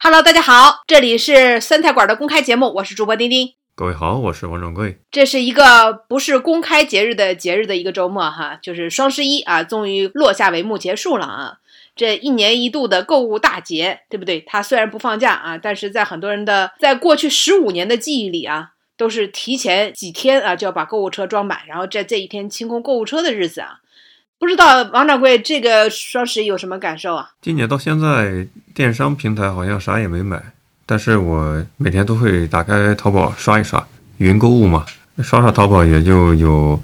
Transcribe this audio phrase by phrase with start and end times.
[0.00, 3.52] Hello，大家好，这里是酸菜馆的公开节目，我是主播丁丁。
[3.74, 5.00] 各位好，我是王掌柜。
[5.10, 11.58] 这是一个不是公开节日的节日的一个周末哈，就是双十一啊，终于落下帷幕结束了啊。
[11.96, 14.40] 这一年一度的购物大节，对不对？
[14.46, 23.80] 它虽然不放假啊，但是在很多人的在过去十五年的记忆里啊，都是提前几天啊就要把购物车装满，然后在这一天清空购物车的日子啊。
[24.38, 27.30] 不知道王掌柜这个双十一有什么感受啊？
[27.42, 30.40] 今年到现在，电商平台好像啥也没买，
[30.86, 33.84] 但是我每天都会打开淘宝刷一刷，
[34.18, 34.86] 云购物嘛，
[35.18, 36.80] 刷刷淘宝也就有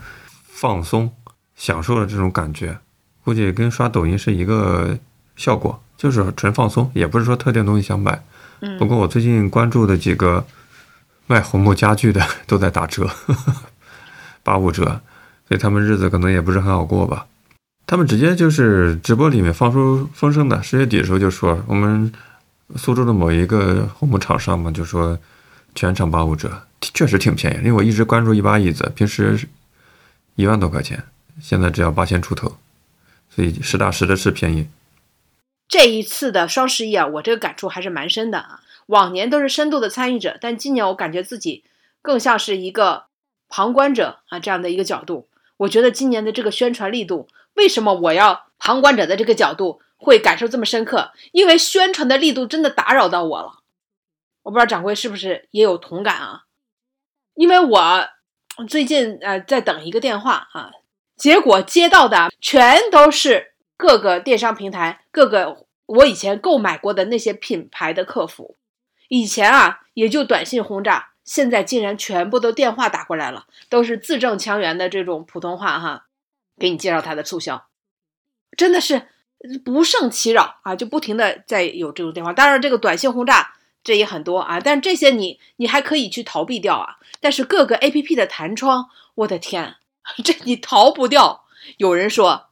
[0.48, 1.10] 放松、
[1.54, 2.76] 享受的这种感觉，
[3.22, 4.98] 估计跟刷抖音是一个
[5.36, 8.20] 效果，就是纯放松，也不是说特定东西想买。
[8.62, 10.44] 嗯，不过我最近关注的几个
[11.28, 13.08] 卖红木家具的都在打折，
[14.42, 14.84] 八五折，
[15.46, 17.24] 所以他们日子可能也不是很好过吧。
[17.86, 22.10] 他们直接就是直播里面放出风声的，十月底的时候就说我们
[22.76, 25.18] 苏州的某一个红木厂商嘛，就说
[25.74, 27.58] 全场八五折，确实挺便宜。
[27.58, 29.38] 因为我一直关注一把椅子，平时
[30.34, 31.04] 一万多块钱，
[31.42, 32.56] 现在只要八千出头，
[33.28, 34.66] 所以实打实的是便宜。
[35.68, 38.60] 这一次的双十一啊，我这个感触还是蛮深的啊。
[38.86, 41.64] 往年都是深度的参与者，但今年我感觉自己
[42.00, 43.04] 更像是一个
[43.50, 45.28] 旁观者啊这样的一个角度。
[45.58, 47.28] 我觉得今年的这个宣传力度。
[47.54, 51.12] 为什么我要旁观者的这个角度会感受这么深刻？
[51.32, 53.60] 因为宣传的力度真的打扰到我了。
[54.42, 56.42] 我不知道掌柜是不是也有同感啊？
[57.34, 58.08] 因为我
[58.68, 60.70] 最近呃在等一个电话啊，
[61.16, 68.56] 结果接到的全都是各个电商平台、各个我以前购买过的那些品牌的客服。
[69.08, 76.06] 以前啊也就短信轰炸，现在竟然全部都电话打过来了，都是字正腔圆的这种普通话哈。
[76.58, 77.66] 给你介绍它的促销，
[78.56, 79.08] 真的是
[79.64, 80.74] 不胜其扰啊！
[80.74, 86.96] 就不停的在有这种电话，当然这个短信轰炸这也很多啊，但是这些你你还可以去逃避掉啊。
[87.20, 89.76] 但是各个 A P P 的弹窗，我的天，
[90.24, 91.44] 这你逃不掉。
[91.78, 92.48] 有人说，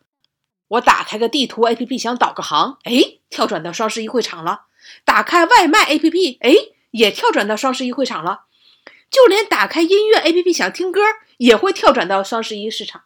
[0.69, 4.67] 我打开个地图 A P P 想导个航，哎，跳转到双十一会场了；
[5.05, 6.53] 打开外卖 A P P，哎，
[6.91, 8.47] 也跳转到双十一会场了。
[9.11, 11.01] 就连打开音乐 A P P 想听歌，
[11.37, 13.05] 也会跳转到双十一市场。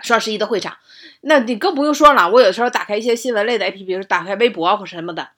[0.00, 0.76] 双十一的会场，
[1.22, 2.28] 那你更不用说了。
[2.30, 5.30] 我有时候打开一些新闻类的 APP，比如打开微博或什么的，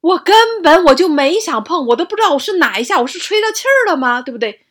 [0.00, 4.22] 我根本我就没想碰，我都不知道我是哪一下，我是吹到气儿了吗？
[4.22, 4.66] 对不对？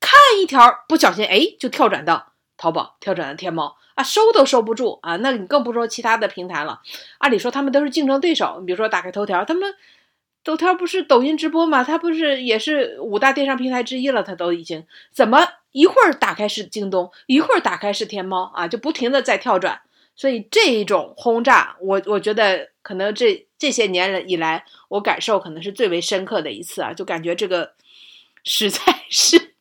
[0.00, 5.16] 看一条不小心，哎，就跳转到淘宝，跳转到天猫啊，收都收不住啊。
[5.16, 6.82] 那你更不说其他的平台了。
[7.18, 9.74] 按理说他们都是竞争对手，你比如说打开头条，他们
[10.42, 11.84] 抖条不是抖音直播吗？
[11.84, 14.22] 它不是也是五大电商平台之一了？
[14.22, 15.46] 它都已经怎么？
[15.72, 19.82] 一会儿打开是京东，一会儿打开是天猫啊，就不停的在跳转。
[20.16, 27.72] 所以这一种轰炸，我我觉得可能这这些年以来，我感受可能是最为深刻的一次啊，就感觉这个
[28.42, 29.54] 实在是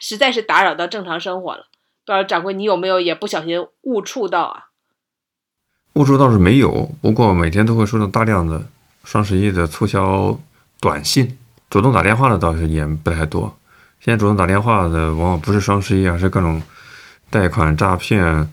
[0.00, 1.66] 实在是打扰到正常生活了。
[2.06, 4.68] 不知道掌柜你有没有也不小心误触到啊？
[5.94, 8.66] 误触倒是没有，不过每天都会收到大量的
[9.04, 10.38] 双十一的促销
[10.80, 11.36] 短信，
[11.68, 13.56] 主动打电话的倒是也不太多。
[14.00, 16.62] 现在主动打电话的往往不是双十一，而是各种
[17.28, 18.48] 贷款诈骗，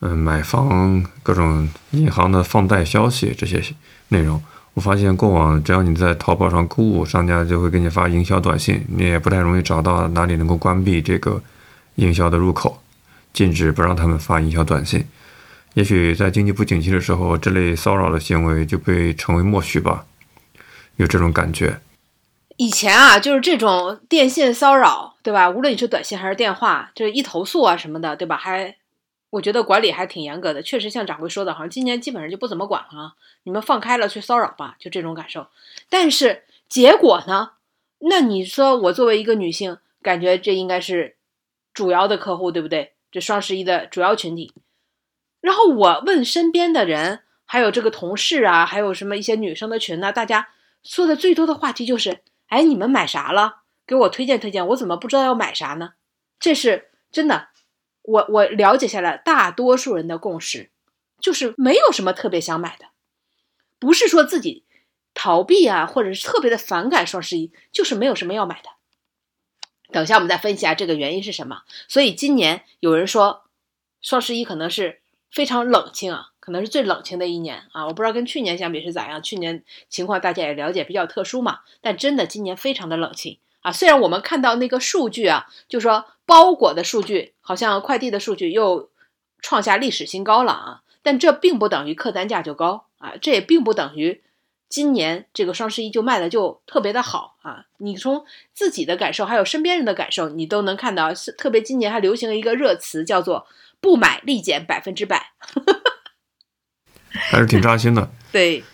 [0.00, 3.62] 嗯，买房各种银行的放贷消息这些
[4.08, 4.42] 内容。
[4.74, 11.42] 我发现过往只要你在淘宝上购物，商家就会给你发营销短信，你也不太容易找到哪里能够关闭这个
[11.96, 12.82] 营销的入口，
[13.32, 15.04] 禁止不让他们发营销短信。
[15.74, 20.06] 也许在经济不景气的时候，这类骚扰的行为就被成为默许吧，
[20.96, 21.80] 有这种感觉。
[22.58, 25.48] 以前啊，就是这种电信骚扰，对吧？
[25.48, 28.36] 无论你是短信还是电话，就是一投诉啊什么的，对吧？
[28.36, 28.76] 还
[29.30, 30.62] 我觉得管理还挺严格的。
[30.62, 33.12] 确实像掌柜说的，好像今年基本上就不怎么管了啊。
[33.44, 35.46] 你们放开了去骚扰吧，就这种感受。
[35.88, 37.52] 但是结果呢？
[38.00, 41.16] 那你说我作为一个女性，感觉这应该是
[41.72, 42.92] 主要的客户，对不对？
[43.10, 44.52] 这双十一的主要群体。
[45.42, 50.10] 然后我问身边的人，还有这个同事啊，还有什么一些女生的群呢？
[50.10, 50.48] 大家
[50.82, 52.22] 说的最多的话题就是。
[52.48, 53.62] 哎，你们买啥了？
[53.86, 55.94] 给我推荐推荐，我怎么不知道要买啥呢？
[56.38, 57.48] 这是真的，
[58.02, 60.70] 我我了解下来，大多数人的共识
[61.18, 62.88] 就是没有什么特别想买的，
[63.78, 64.64] 不是说自己
[65.14, 68.68] 逃避啊，或者是特别的反感双十一，就是没有什么要买的。
[69.90, 71.62] 等下我们再分析下这个原因是什么。
[71.88, 73.44] 所以今年有人说
[74.02, 75.00] 双十一可能是
[75.32, 76.28] 非常冷清啊。
[76.38, 77.86] 可能是最冷清的一年啊！
[77.86, 79.22] 我不知道跟去年相比是咋样。
[79.22, 81.60] 去年情况大家也了解，比较特殊嘛。
[81.80, 83.70] 但真的今年非常的冷清啊！
[83.70, 88.90] 虽然我们看到那个数据啊，就说包裹的数据，好像快递的数据又
[89.40, 94.20] 创下历史新高了啊，但这并不等于客单价就高啊，这也并不等于
[94.68, 97.66] 今年这个双十一就卖的就特别的好啊！
[97.78, 103.46] 你从自己的感受，还有身边人的感受，你都能看到，是特别今年还流行了一个热词，叫做
[103.82, 105.32] “不买立减百分之百”，
[107.12, 108.10] 还是挺扎心的。
[108.32, 108.64] 对，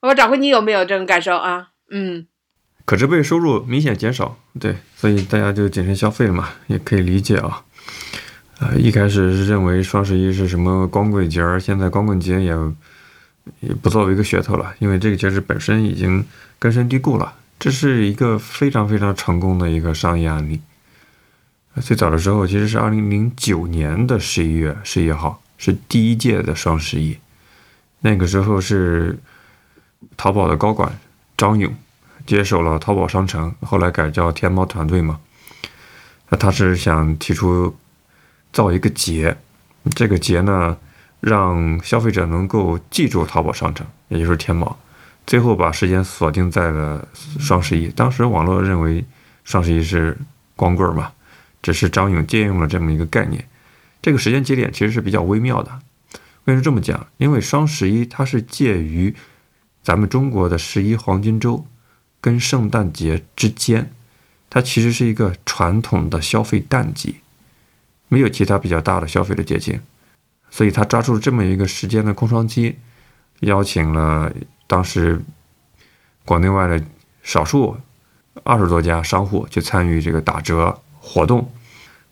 [0.00, 1.68] 我掌柜，你有没有这种感受啊？
[1.90, 2.26] 嗯，
[2.84, 7.64] 可支配收入明显减少，对，所以大家就谨慎消费了嘛，也可以理解啊。
[8.58, 12.54] 呃，一开始是认为双十一是什么光棍节儿，现在光棍节也。
[13.60, 16.22] 也不作为一个噱头了，因为这个节日本身已经
[16.58, 17.34] 根深蒂固了。
[17.58, 20.60] 这是一个非常非常成功的一个商业案例。
[21.80, 27.16] 最早的时候其实是二零零九年的十一月十一号，是第一届的双十一。
[28.00, 29.18] 那个时候是
[30.16, 30.98] 淘宝的高管
[31.36, 31.74] 张勇
[32.26, 35.20] 接手了淘宝商城，后来改叫天猫团队嘛。
[36.28, 37.76] 那他是想提出
[38.52, 39.36] 造一个节，
[39.94, 40.76] 这个节呢。
[41.20, 44.78] 让消费者能够记住淘宝商城，也就是天猫，
[45.26, 47.08] 最后把时间锁定在了
[47.40, 47.88] 双十一。
[47.88, 49.04] 当时网络认为
[49.42, 50.16] 双十一是
[50.54, 51.10] 光棍嘛，
[51.62, 53.48] 只是张勇借用了这么一个概念。
[54.00, 55.80] 这个时间节点其实是比较微妙的。
[56.44, 57.06] 为什么这么讲？
[57.18, 59.14] 因为双十一它是介于
[59.82, 61.66] 咱们中国的十一黄金周
[62.20, 63.92] 跟圣诞节之间，
[64.48, 67.16] 它其实是一个传统的消费淡季，
[68.08, 69.80] 没有其他比较大的消费的节庆。
[70.50, 72.78] 所以他抓住这么一个时间的空窗期，
[73.40, 74.32] 邀请了
[74.66, 75.20] 当时
[76.24, 76.82] 国内外的
[77.22, 77.76] 少数
[78.44, 81.50] 二十多家商户去参与这个打折活动。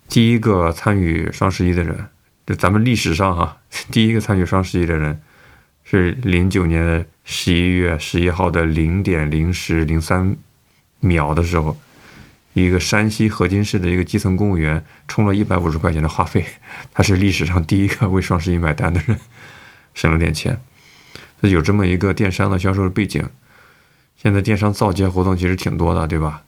[0.09, 2.09] 第一个参与双十一的人，
[2.47, 3.59] 就咱们历史上哈，
[3.91, 5.21] 第一个参与双十一的人
[5.85, 10.37] 是零九年的十一月十一号的零点零时零三
[11.01, 11.77] 秒的时候。
[12.55, 16.47] 一个山西河津市的一个基层公务员充了一百五十块钱的话费，
[16.91, 19.21] 他是历史上第一个为双十一买单的人，
[19.93, 20.59] 省了点钱。
[21.43, 23.23] 有这么一个电商的销售背景。
[24.17, 26.45] 现在电商造节活动其实挺多的，对吧？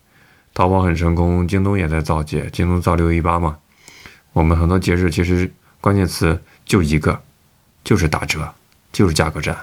[0.59, 3.57] 淘宝很成功，京东也在造节，京东造六一八嘛。
[4.33, 5.49] 我们很多节日其实
[5.81, 7.23] 关键词就一个，
[7.85, 8.53] 就是打折，
[8.91, 9.57] 就是价格战。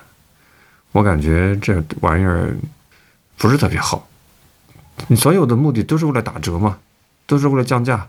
[0.94, 2.56] 我感觉这玩意儿
[3.38, 4.08] 不是特别好。
[5.08, 6.78] 你所有的目的都是为了打折嘛，
[7.28, 8.08] 都是为了降价，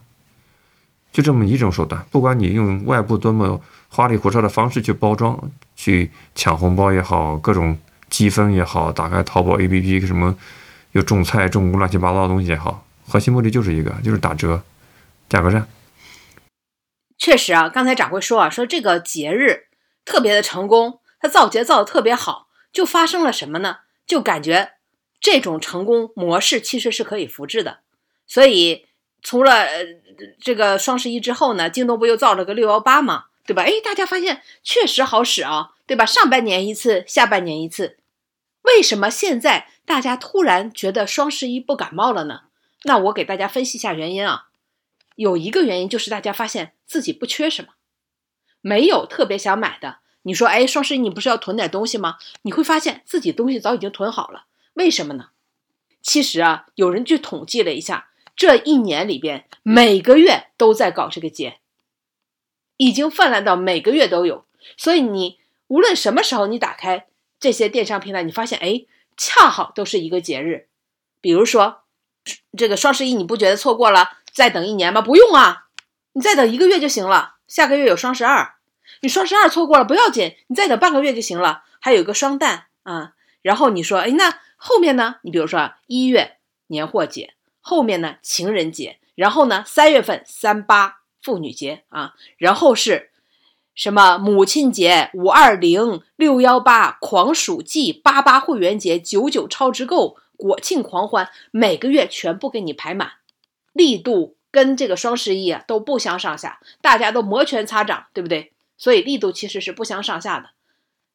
[1.10, 2.06] 就这么一种手段。
[2.12, 5.36] 不管你用外部多么花里胡哨的方式去包装、
[5.74, 7.76] 去抢红包也好，各种
[8.08, 10.36] 积分也好，打开淘宝 APP 什么
[10.96, 14.62] 又种菜种乱七八糟的东西也好，核心目的就是一个，就是打折，
[15.28, 15.68] 价格战。
[17.18, 19.66] 确实啊，刚才掌柜说啊，说这个节日
[20.04, 23.78] 特别的成功，他造节造的特别好，就发生了什么呢？
[24.06, 24.72] 就感觉。
[25.18, 27.78] 这种成功模式其实是可以复制的，
[28.26, 28.86] 所以
[29.22, 29.66] 除了
[30.38, 33.24] 这个双十一之后呢，京东不又造了个六幺八吗？
[33.46, 33.62] 对吧？
[33.62, 36.04] 哎，大家发现确实好使啊，对吧？
[36.04, 37.96] 上半年一次，下半年一次，
[38.66, 42.42] 为什么现在大家突然觉得双十一不感冒了呢？
[42.82, 44.48] 那我给大家分析一下原因啊，
[45.14, 47.74] 有一个原因就是大家发现自己不缺什么，
[48.60, 49.98] 没有特别想买的。
[50.22, 52.18] 你说，哎，双十一你不是要囤点东西吗？
[52.42, 54.46] 你会发现自己东西早已经囤好了。
[54.74, 55.28] 为什么呢？
[56.02, 61.60] 其实啊，有人去统计了一下，这一年里边每个月都在搞这个节，
[62.76, 64.44] 已经泛滥到每个月都有。
[64.76, 67.06] 所以你无论什么时候你打开
[67.38, 68.86] 这些电商平台，你发现哎，
[69.16, 70.68] 恰好都是一个节日。
[71.20, 71.82] 比如说
[72.56, 75.00] 这个双十一，你不觉得错过了再等一年吗？
[75.00, 75.66] 不用啊，
[76.12, 77.36] 你再等一个月就行了。
[77.46, 78.54] 下个月有双十二，
[79.00, 81.64] 你双十二错过了不要紧，你再等半个月就行了。
[81.80, 84.40] 还有个双旦啊，然后你说哎那。
[84.58, 85.16] 后面呢？
[85.22, 93.10] 你比如说一月年货节，后面呢情人节，然后呢三月份三八妇女节啊，然后是
[93.76, 103.12] 什么母亲节、五二零、六幺八、狂暑季、八八会员节、九九超值购、国庆狂欢，每个月全部给你排满，
[103.72, 108.52] 力度跟这个双十一啊都不相上下，大家都摩拳擦掌，对不对？
[108.76, 110.50] 所以力度其实是不相上下的，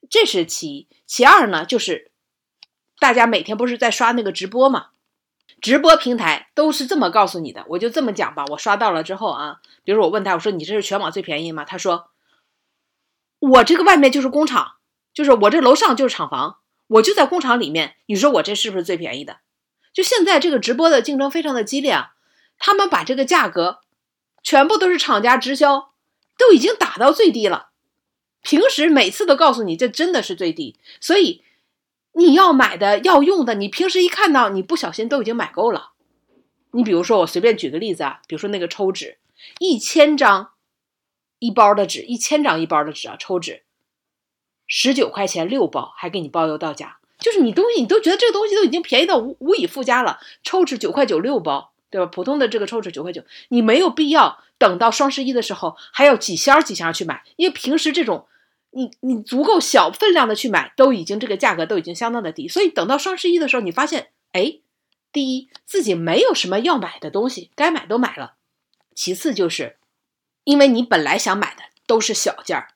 [0.09, 0.87] 这是其一。
[1.05, 2.09] 其二呢就是。
[2.99, 4.89] 大家每天不是在刷那个直播吗？
[5.59, 8.45] 直播平台都是这么告诉你的，我就这么讲吧。
[8.49, 11.65] 我刷到了之后啊，比如我问他，我说你这是全网最便宜吗？
[11.65, 12.10] 他说
[13.41, 14.77] 我这个外面就是工厂，
[15.13, 17.97] 就是我这楼上就是厂房，我就在工厂里面。
[18.05, 19.41] 你说我这是不是最便宜的？
[19.93, 22.13] 就现在这个直播的竞争非常的激烈啊，
[22.57, 23.81] 他们把这个价格
[24.41, 25.91] 全部都是厂家直销，
[26.37, 27.71] 都已经打到最低了。
[28.41, 31.43] 平时每次都告诉你这真的是最低，所以。
[32.13, 35.91] 你要买的、要用的，你平时一看到，你不小心都已经买够了。
[36.71, 39.17] 你比如说，我随便举个例子啊，比如说那个抽纸，
[39.59, 40.51] 一千张
[41.41, 43.63] 一包的纸，一千张一包的纸啊，抽纸
[44.67, 46.99] 十九块钱六包，还给你包邮到家。
[47.17, 52.05] 就是你东西你都觉得这个东西都已经便宜到无无以复加了，抽纸九块九六包，对吧？
[52.05, 58.27] 普通的这个抽纸九块九，你没有必要等到双十一的时候还要几箱几箱去买，因为平时这种
[58.69, 64.59] 你你足够小分量的去买，都已经这个价格都已经相当的低，所以等到双十一的时候，你发现，哎，
[65.11, 68.35] 第一自己没有什么要买的东西，该买都买了，
[68.95, 69.77] 其次就是
[70.43, 72.69] 因为你本来想买的都是小件儿，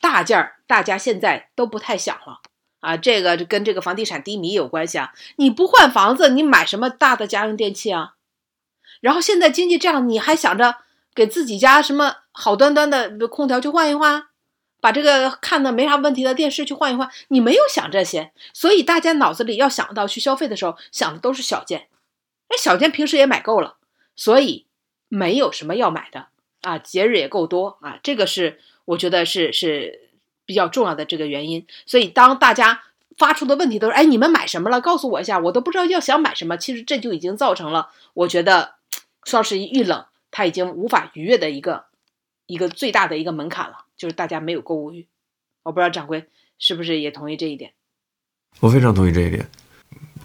[0.00, 2.40] 大件儿大家现在都不太想了。
[2.80, 5.12] 啊，这个跟这个房地产低迷有关系啊！
[5.36, 8.14] 你不换房子，你买什么大的家用电器啊？
[9.00, 10.76] 然后现在经济这样，你还想着
[11.12, 14.28] 给自己家什么好端端的空调去换一换，
[14.80, 17.10] 把这个看的没啥问题的电视去换一换？
[17.28, 21.88] 你没有想这些，所以大家脑子里要想到去消费的时候想的都是小件。
[22.48, 23.78] 哎，小件平时也买够了，
[24.14, 24.66] 所以
[25.08, 26.28] 没有什么要买的
[26.66, 26.78] 啊。
[26.78, 30.02] 节日也够多啊，这个是我觉得是是。
[30.48, 32.84] 比较重要的这个原因，所以当大家
[33.18, 34.80] 发出的问题都是，哎，你们买什么了？
[34.80, 36.56] 告诉我一下，我都不知道要想买什么。
[36.56, 38.76] 其实这就已经造成了，我觉得
[39.24, 41.86] 双十一遇冷，它已经无法逾越的一个
[42.46, 45.08] 一个最大的一个门槛了，就是大家没有购物欲。
[45.64, 46.26] 我不知道掌柜
[46.60, 47.72] 是不是也同意这一点？
[48.60, 49.50] 我非常同意这一点，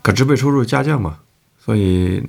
[0.03, 1.23] 可支配收入下降嘛，
[1.57, 2.21] 所以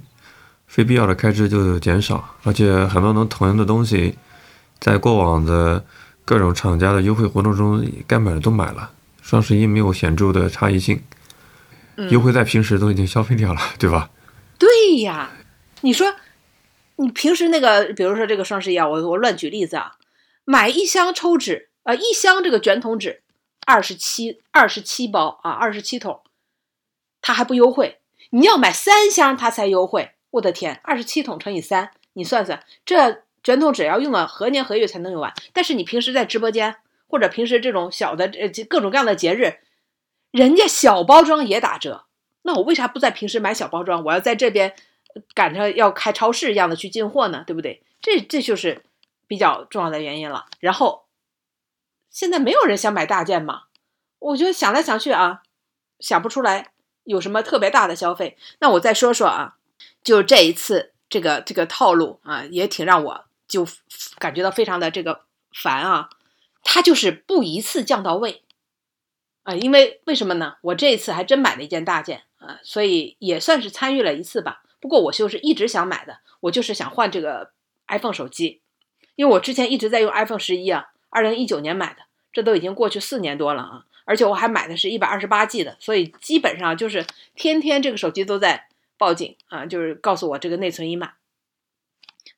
[0.73, 4.17] 非必要的开支就减少，而且很多能同样的东西，
[4.81, 5.85] 在过往的。
[6.25, 8.93] 各种厂家的优惠活动中，该买的都买了。
[9.21, 11.03] 双十一没有显著的差异性，
[12.11, 14.09] 优惠在平时都已经消费掉了， 对吧？
[14.57, 14.69] 对
[15.01, 15.33] 呀，
[15.81, 16.15] 你说
[16.95, 19.97] 你平时那个，比如说这个双十一啊，我我乱举例子啊，
[20.45, 23.25] 买一箱抽纸，呃，一箱这个卷筒纸，
[23.67, 26.21] 二十七二十七包啊，二十七筒，
[27.21, 27.99] 它还不优惠。
[28.31, 30.12] 你要买三箱，它才优惠。
[30.33, 33.23] 我的天，二十七桶乘以三，你算算这。
[33.45, 35.35] 卷筒纸要用了何年何月才能用完？
[35.53, 36.77] 但是你平时在直播间
[37.09, 39.59] 或者平时这种小的呃各种各样的节日，
[40.31, 42.05] 人家小包装也打折，
[42.43, 44.05] 那我为啥不在平时买小包装？
[44.05, 44.77] 我要在这边
[45.35, 47.43] 赶着要开超市一样的去进货呢？
[47.45, 47.83] 对不对？
[48.01, 48.85] 这这就是
[49.27, 50.47] 比较重要的原因了。
[50.61, 51.07] 然后
[52.09, 53.63] 现在没有人想买大件嘛？
[54.21, 55.43] 我觉得想来想去啊，
[55.99, 56.69] 想不出来
[57.03, 58.39] 有什么特别大的消费。
[58.61, 59.57] 那我再说说啊，
[60.03, 63.25] 就这一次这个这个套路啊，也挺让我。
[63.49, 63.69] 就
[64.17, 66.09] 感觉到非常的这个烦啊，
[66.63, 68.41] 他就是不一次降到位
[69.43, 70.57] 啊，因为为什么呢？
[70.63, 74.63] 我这一次还真买了一件大件啊，所以也算是参与了一次吧。
[74.81, 77.51] 不过我就是一直想买的，我就是想换这个
[77.89, 78.63] iPhone 手机，
[79.17, 87.05] 因为我之前一直在用 iPhone 十一啊，二零一九年买的，这都已经过去四年多了啊，而且我还买的是一百二十八 G 的，所以基本上就是
[87.35, 88.69] 天天这个手机都在
[89.03, 91.15] 报警啊，就是告诉我这个内存已满，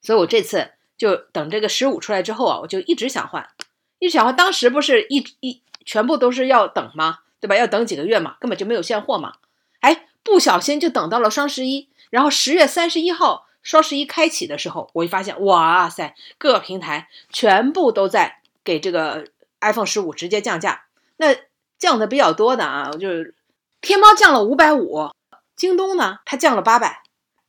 [0.00, 0.70] 所以我这次。
[0.96, 3.50] 就等这个十五出来之后啊，我就一直想换，
[3.98, 4.34] 一直想换。
[4.34, 7.18] 当时不是一一全部都是要等吗？
[7.40, 7.56] 对吧？
[7.56, 9.34] 要等几个月嘛，根本就没有现货嘛。
[9.80, 19.26] 哎，不小心就等到了双十一，然后十月三十一号双十一开启的时候，我就发现，哇塞，各个平台全部都在给这个
[19.60, 20.84] iPhone 十五直接降价。
[21.16, 21.34] 那
[21.76, 23.34] 降的比较多的啊，就是
[23.80, 25.10] 天猫降了五百五，
[25.56, 27.02] 京东呢它降了八百，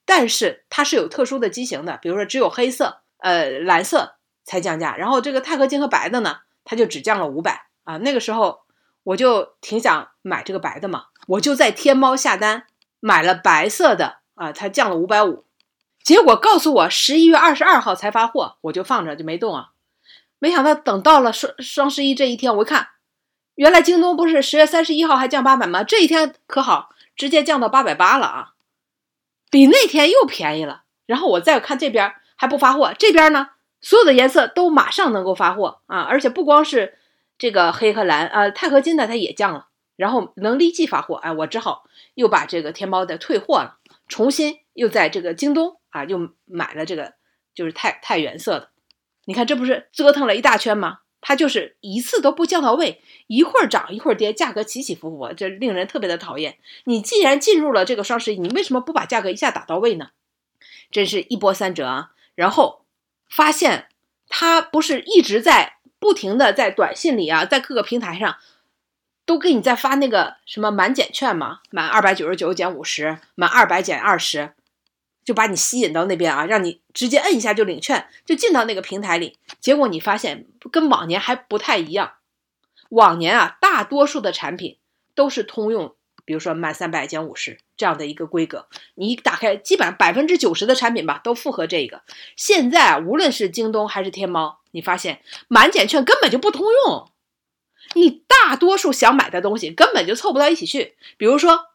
[0.05, 3.01] 但是它是有特殊的机型的，比如说只有黑色。
[3.19, 7.97] 呃，蓝色才降价，然后这个钛合金和白的呢，它就只降了五百啊。
[7.97, 8.59] 那个时候
[9.03, 12.67] 我就挺想买这个白的嘛，我就在天猫下单
[12.99, 15.45] 买了白色的啊，它降了五百五。
[16.03, 19.69] 结果告诉我十一月二十二号才发货，我就放着就没动啊。
[20.37, 22.89] 没想到等到了双双十一这一天，我一看，
[23.55, 25.83] 原来京东不是十月三十一号还降八百吗？
[25.83, 28.53] 这一天可好，直接降到八百八了啊，
[29.49, 30.83] 比那天又便宜了。
[31.05, 32.15] 然后我再看这边。
[32.37, 36.01] 还不发货，这边呢，所有的颜色都马上能够发货啊！
[36.01, 36.97] 而且不光是
[37.37, 41.15] 这个黑和蓝啊，钛合金的它也降了，然后能立即发货。
[41.15, 43.77] 哎，我只好又把这个天猫的退货了，
[44.09, 47.13] 重新又在这个京东啊又买了这个
[47.53, 48.69] 就是钛钛原色的。
[49.23, 50.99] 你看这不是折腾了一大圈吗？
[51.27, 56.59] 它就是一次都不降到位，一会儿涨一会儿跌，价格起起伏伏，这令人特别的讨厌。
[56.83, 60.11] 你既然进入了这个双十一，你为什么不把价格一下打到位呢？
[60.91, 62.11] 真是一波三折啊！
[62.35, 62.85] 然后
[63.27, 63.87] 发现
[64.29, 68.37] 他不是一直在不停的在短信里啊，在各个平台上
[69.25, 71.61] 都给你在发那个什么满减券吗？
[71.71, 74.53] 满二百九十九减五十，满二百减二十，
[75.25, 79.37] 就把你吸引到那边啊，让你直接摁一下就领券，就进到那个平台里。
[79.59, 82.13] 结果你发现跟往年还不太一样，
[82.89, 84.77] 往年啊，大多数的产品
[85.13, 85.95] 都是通用。
[86.23, 92.01] 比如说满三百减五十这样的一个规格，你打开，基本上百分之九十的产品吧都符合这个。
[92.35, 97.11] 现在啊，无论是京东还是天猫，你发现满减券根本就不通用，
[97.93, 100.95] 你大多数想买的东西根本就凑不到一起去。
[101.17, 101.67] 比如说，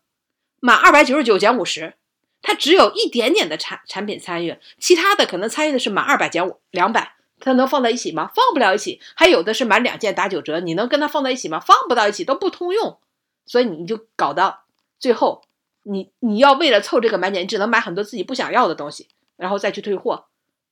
[0.59, 1.95] 满二百九十九减五十，
[2.43, 8.31] 它只有一点点的产产品参与，其他的可能参与的是满二百减五两百，它能放在一起吗？
[8.35, 9.01] 放不了一起。
[9.15, 11.61] 还有的是满两件打九折，你能跟它放在一起吗？
[11.61, 12.99] 放不到一起，都不通用。
[13.47, 14.65] 所以你就搞到
[14.99, 15.43] 最后，
[15.83, 20.27] 你你要为了凑这个满减，你只能买很多自己不想要的东西，然后再去退货。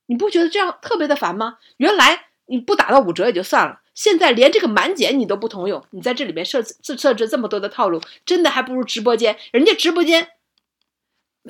[0.07, 1.57] 你不觉得这样特别的烦吗？
[1.77, 3.81] 原来你不打到五折也就算了。
[3.93, 9.37] 现在连这个满减你都不通用，你在这里面设设设置这么多的套路，真的还不如直播间。
[9.51, 10.29] 人家直播间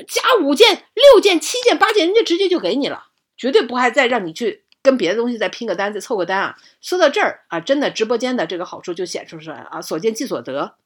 [0.04, 6.58] 加五件、六件、七件、八件，人家直接就给你了，绝对不还再让你去跟别的东西再拼个单、再凑个单啊。
[6.82, 10.78] 说到这儿啊，真的直播间的这个好处就显示出来了啊，所见即所得。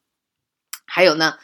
[0.85, 1.39] 还有呢，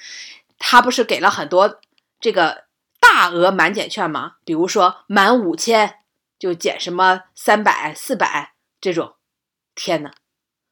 [0.57, 1.79] 他不是给了很多
[2.19, 2.65] 这个
[2.99, 4.35] 大额满减券吗？
[4.43, 5.99] 比如说满五千
[6.37, 9.15] 就减什么三百、四百这种。
[9.75, 10.13] 天哪，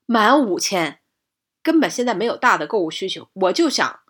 [0.05, 0.99] 满五千，
[1.63, 4.01] 根本现在没有大的购物需求，我就想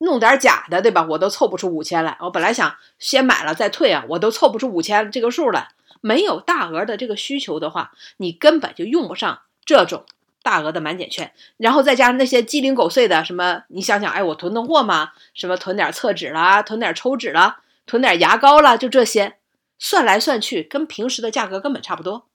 [0.00, 1.06] 弄点假的，对吧？
[1.08, 2.16] 我都凑不出五千来。
[2.20, 5.68] 我本来想先买了再退啊，我都凑不出五千这个数来。
[6.02, 10.06] 没有大额的这个需求的话，你根本就用不上这种
[10.42, 11.34] 大额的满减券。
[11.58, 19.36] 然后再加上那些鸡零狗碎的什么，你想想，哎，我囤囤货嘛，什么囤点厕纸啦，囤点抽纸啦，囤点牙膏啦，就这些，
[19.78, 22.26] 算来算去，跟平时的价格根本差不多。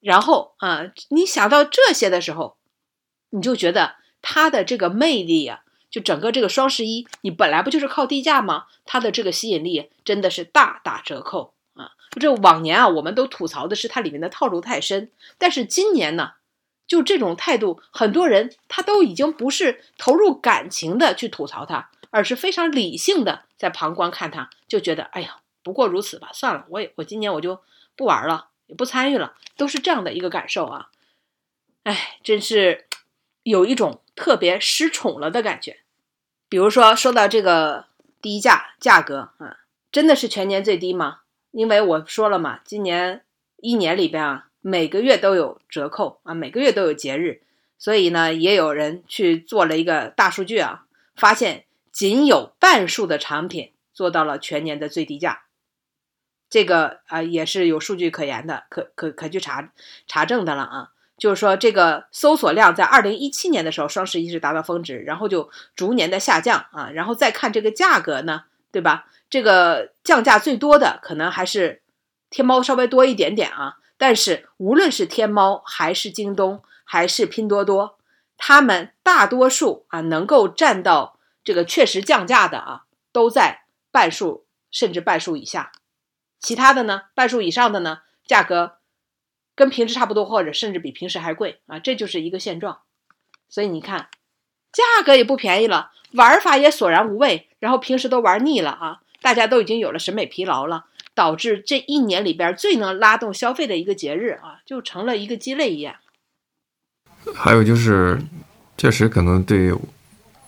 [0.00, 2.58] 然后啊，你想到这些的时候，
[3.30, 8.66] 你就觉得它的这个魅力呀，就整个这个双十一，你本来不就是靠低价吗？
[8.84, 11.92] 它的这个吸引力真的是大打折扣啊！
[12.20, 16.32] 这往年啊，我们都吐槽的是它里面的套路太深，但是今年呢，
[16.86, 27.60] 就这种态度，很多人他都已经不是投入感情的去吐槽它，而是非常理性的在旁观看它，就觉得哎呀，不过如此吧，算了，我也我今年我就
[27.96, 28.48] 不玩了。
[28.68, 30.90] 也不参与了，都是这样的一个感受啊！
[31.84, 32.86] 哎，真是
[33.48, 35.78] 有一种特别失宠了的感觉。
[36.48, 37.86] 比如说，说到这个
[38.20, 39.58] 低价价格啊，
[39.90, 41.20] 真的是全年最低吗？
[41.50, 43.24] 因为我说了嘛，今年
[43.56, 47.42] 一年里边啊，每个月都有折扣啊，每个月都有节日，
[47.78, 50.84] 所以呢，也有人去做了一个大数据啊，
[51.14, 55.44] 发现仅有半数的产品做到了全年的最低价。
[56.50, 59.72] 这个啊也是有数据可言的，可可可去查
[60.06, 60.92] 查证的了啊。
[61.18, 66.90] 就是说，这个搜索量在二零一七年的时候，双十一是达到峰值，然后就逐年的下降啊。
[66.90, 69.06] 然后再看这个价格呢，对吧？
[69.28, 71.82] 这个降价最多的可能还是
[72.30, 73.74] 天猫稍微多一点点啊。
[73.98, 77.98] 但是无论是天猫还是京东还是拼多多，
[78.36, 85.72] 他们大多数啊能够占到这个确实降价的啊，都在半数甚至半数以下。
[86.38, 88.77] 其他的呢，半数以上的呢，价格
[89.58, 92.78] 跟平时差不多，或者甚至比平时还贵啊，这就是一个现状。
[93.48, 94.08] 所以你看，
[94.72, 105.96] 价格也不便宜了，玩法也索然无味，然后平时都玩腻了啊，大家都已经有了审美疲劳了，导致这一年里边最能拉动消费的一个节日啊，就成了一个鸡肋一样。
[107.34, 108.20] 还有就是，
[108.76, 109.72] 确实可能对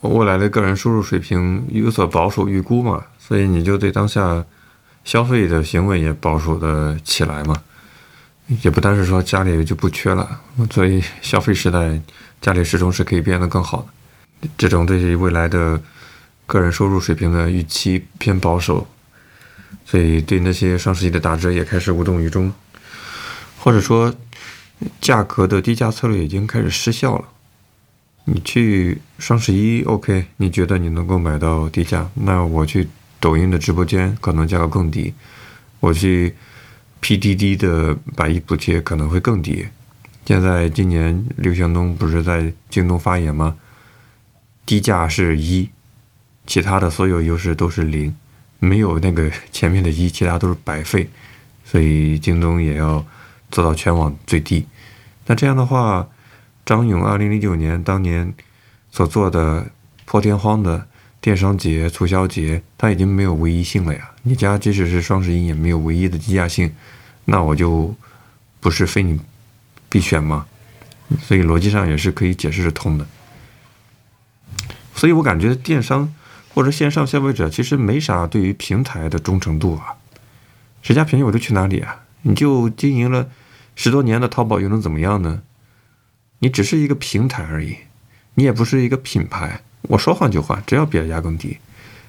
[0.02, 4.46] 未来的个人收入水平有所保守预估嘛，所以你就对当下。
[5.02, 7.54] 消费的行为也保守的起来嘛，
[8.62, 12.00] 也不单是说家里就不缺了，所以消费时代
[12.40, 14.48] 家里始终是可以变得更好的。
[14.58, 15.80] 这种对于未来的
[16.46, 18.86] 个人收入水平的预期偏保守，
[19.84, 22.52] 所以对那些双十一的打折也开始无动于衷，
[23.58, 24.14] 或者说
[25.00, 27.24] 价格的低价策略已经开始失效了。
[28.24, 32.88] 你去双十一，OK，你觉得你能够买到低价，那我去。
[33.22, 35.12] 抖音的直播间可能价格更低，
[35.78, 36.34] 我去
[37.02, 39.66] PDD 的百亿补贴可能会更低。
[40.26, 43.56] 现在今年刘强东不是在京东发言吗？
[44.64, 45.68] 低价是一，
[46.46, 48.14] 其他的所有优势都是零，
[48.58, 51.08] 没有那个前面的一，其他都是白费。
[51.64, 53.04] 所以京东也要
[53.50, 54.66] 做到全网最低。
[55.26, 56.08] 那这样的话，
[56.64, 58.32] 张勇二零零九年当年
[58.92, 59.70] 所做的
[60.04, 60.86] 破天荒的。
[61.20, 64.10] 电商节、促销节，它已经没有唯一性了呀。
[64.22, 66.74] 你家即使是双十一，也没有唯一的低价性，
[67.26, 67.94] 那我就
[68.58, 69.20] 不是非你
[69.88, 70.46] 必选吗？
[71.22, 73.06] 所以逻辑上也是可以解释得通的。
[74.94, 76.14] 所以我感觉电商
[76.54, 79.96] 或者线上消费者其实没啥对于平台的忠诚度啊。
[80.82, 82.04] 谁家便宜我就去哪里啊？
[82.22, 83.28] 你就经营了
[83.76, 85.42] 十多年的淘宝又能怎么样呢？
[86.38, 87.76] 你只是一个平台而已，
[88.34, 89.60] 你也不是一个品牌。
[89.82, 91.58] 我说换就换，只要比人家更低。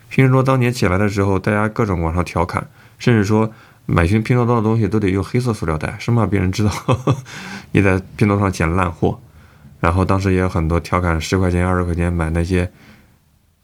[0.10, 2.67] 拼多多当年起来的时候，大家各种网上调侃，
[2.99, 3.51] 甚至说
[3.86, 6.71] 买拼拼多多的东西都得用黑色塑料袋，生怕别人知道
[7.71, 9.19] 你在拼多多上捡烂货。
[9.79, 12.69] 然后当时也有很多调侃十块钱、二十块钱买那些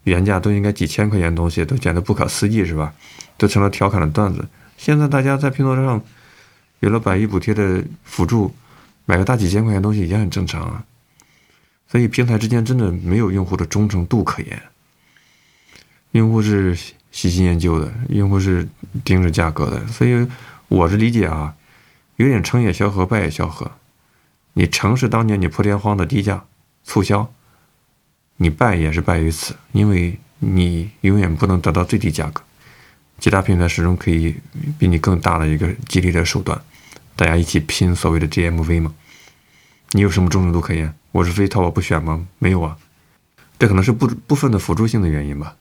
[0.06, 2.94] 原价都应该几千块钱的东西，都简直不可思议，是吧？
[3.38, 4.48] 都成了调侃的段子。
[4.78, 6.02] 现在大家在拼多多上
[6.80, 8.52] 有了百亿补贴的辅助，
[9.06, 10.84] 买个大几千块钱东西也很正常啊。
[11.90, 14.62] 所以平台之间真的没有用户的忠诚度可言，
[16.12, 16.78] 用户是
[17.12, 18.68] 喜新厌旧的，用户是
[19.04, 19.88] 盯着价格的。
[19.88, 20.28] 所以
[20.68, 21.56] 我是理解啊，
[22.18, 23.72] 有点成也萧何，败也萧何。
[24.54, 26.44] 你成是当年你破天荒的低价
[26.84, 27.32] 促销，
[28.38, 32.42] 你败也是败于此，因为你永远不能得到最低价格，
[33.20, 34.36] 其他平台始终可以
[34.78, 36.60] 比你更大的一个激励的手段，
[37.16, 38.94] 大家一起拼所谓的 GMV 嘛。
[39.92, 40.94] 你有什么忠诚度可言？
[41.14, 42.28] 我是非淘宝不选吗？
[42.40, 42.78] 没有啊，
[43.58, 45.56] 这可能是部部分的辅助性的原因吧。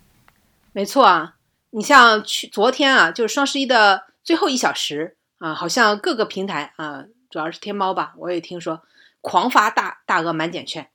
[0.72, 1.36] 没错啊，
[1.70, 7.04] 你像去昨天啊，就是双十一的最后一小时啊，好像各个平台啊。
[7.28, 8.82] 主要是天猫吧，我也听说
[9.20, 10.88] 狂发大大额满减券，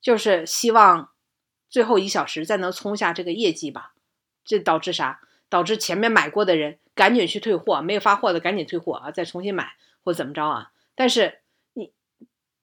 [0.00, 1.10] 就是希望
[1.68, 3.92] 最后一小时再能冲下这个业绩吧。
[4.44, 5.20] 这导致啥？
[5.48, 9.72] 导致前面买过的人赶紧去退货，没有发货的赶紧退货啊，再重新买
[10.04, 10.70] 或怎么着啊？
[10.94, 11.38] 但是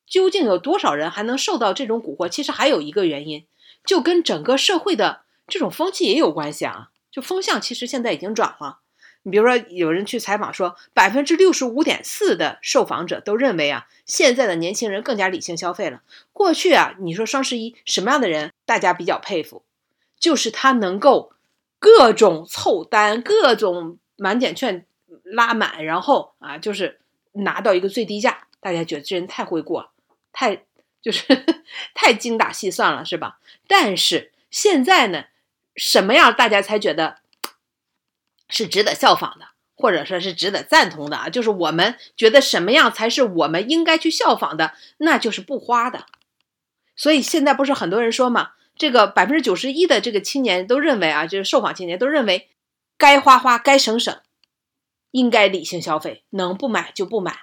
[0.06, 2.30] 究竟有多少人还能受到这种蛊惑？
[2.30, 3.46] 其实还有一个原因，
[3.86, 6.90] 就跟整个社会的这种风气也有关系啊。
[7.12, 8.80] 就风向其实现在已经转了。
[9.26, 16.02] 你比如说，有人去采访说，百分之六十五点四的受访者都认为啊，现在的年轻人更加理性消费了。
[16.34, 19.64] 过去啊，你说双十一什么样的人大家比较佩服，
[20.20, 21.32] 就是他能够
[21.80, 24.86] 各种凑单、各种满减券
[25.24, 27.00] 拉满，然后啊，就是
[27.32, 29.92] 拿到一个最低价，大家觉得这人太会过了，
[30.34, 30.66] 太
[31.02, 31.46] 就是
[31.96, 33.40] 太精打细算了，是吧？
[33.68, 35.28] 但是现在呢，
[35.78, 37.20] 什么样大家才觉得？
[38.50, 41.28] 是值得效仿的，或者说是值得赞同的啊！
[41.28, 46.06] 就是我们觉得什么样才是我们应该去效仿的，那就是不花的。
[46.96, 52.50] 所以现在不是很多人说嘛，这个百分之九十一的这个青年都认为啊，就是受访青年都认为，
[52.96, 54.22] 该花花，该省省，
[55.10, 57.40] 应该理性消费，能不买就不买。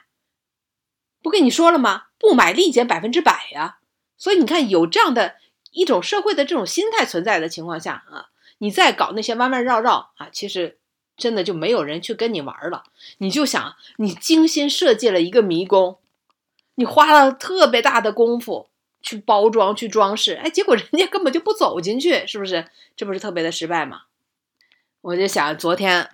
[1.23, 2.05] 不跟你说了吗？
[2.19, 3.79] 不买立减百分之百呀！
[4.17, 5.37] 所以你看，有这样的
[5.73, 8.27] 一种社会的这种心态存在的情况下啊，
[8.59, 10.79] 你再搞那些弯弯绕绕啊，其实。
[11.17, 12.85] 真的就没有人去跟你玩了，
[13.19, 15.99] 你就想你精心设计了一个迷宫，
[16.77, 18.71] 你花了特别大的功夫
[19.03, 22.71] 去包装、去装饰，哎，结果人家根本就不走进去，是不是？
[22.97, 24.05] 这不是特别的失败吗？
[25.03, 26.09] 我就想昨天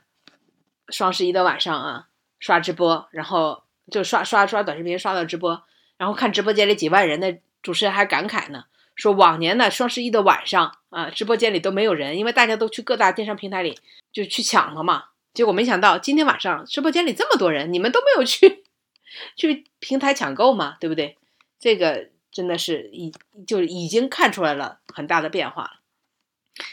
[0.89, 2.09] 双十一的晚上啊，
[2.41, 5.63] 刷直播，然后就刷刷刷短视频，刷到直播，
[5.97, 13.79] 然后看直播间里几万人的主持人还感慨呢，说往年呢双十一的晚上啊，直播间里都没有人，因为大家都去各大电商平台里。
[14.13, 18.65] 就去抢了嘛，结果没想到今天晚上直播间里这么多人，你们都没有去
[19.37, 21.19] 去平台抢购嘛，对不对？
[21.61, 23.13] 这个真的是已
[23.47, 25.81] 就已经看出来了很大的变化，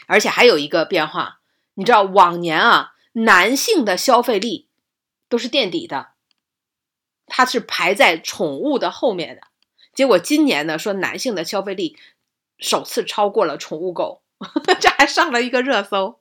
[0.06, 1.40] 而且还有一个变化，
[1.74, 4.68] 你知道往年啊，男性的消费力
[5.28, 6.12] 都是垫底的，
[7.26, 9.42] 它是排在宠物的后面的，
[9.94, 11.96] 结果今年呢，说男性的消费力
[12.58, 14.22] 首次超过了宠物狗，
[14.80, 16.20] 这还上了一个热搜。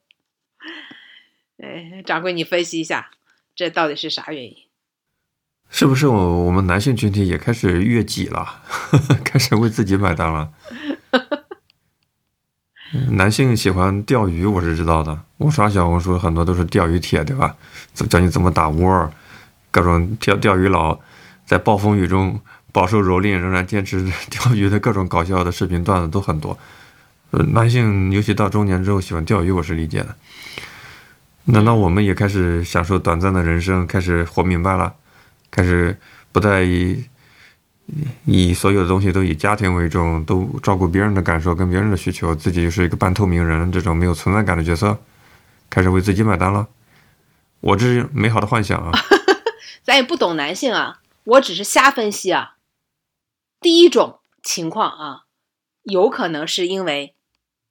[1.58, 3.12] 哎，掌柜，你分析一下，
[3.56, 4.58] 这到底是啥原因？
[5.70, 8.62] 是不是我我们男性群体也开始越己了，
[9.26, 10.54] 开始为自己买单了？
[13.10, 15.20] 男性喜欢钓鱼，我是知道的。
[15.38, 17.58] 我刷小红书，很多都是钓鱼帖，对吧？
[18.08, 19.12] 教你怎么打窝，
[19.74, 21.00] 各种钓钓鱼佬
[21.48, 22.40] 在暴风雨中
[22.72, 26.56] 饱受蹂躏，仍然坚持钓鱼的各种搞笑的视频段子都很多。
[27.32, 30.16] 男性尤其到中年之后喜欢钓鱼，我是理解的。
[31.46, 34.94] 难道我们也开始享受短暂的人生，开始活明白了，
[35.50, 35.98] 开始
[36.32, 37.04] 不再以
[38.26, 44.96] 以所有的东西都以家庭为重，都照顾别人的感受跟别人的需求，自己就是一个半透明人，这种没有存在感的角色，
[45.72, 46.68] 开始为自己买单了？
[47.60, 48.92] 我这是美好的幻想啊！
[49.84, 52.58] 咱也不懂男性啊，我只是瞎分析啊。
[53.60, 55.26] 第一种情况啊，
[55.84, 57.16] 有可能是因为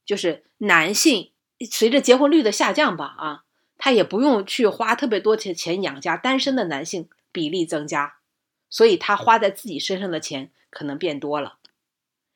[0.04, 1.32] 就是男性
[1.70, 3.44] 随着结婚率的下降吧啊。
[3.84, 8.18] 他也不用去花特别多钱钱养家，单身的男性比例增加，
[8.70, 11.58] 所以他花在自己身上的钱可能变多了。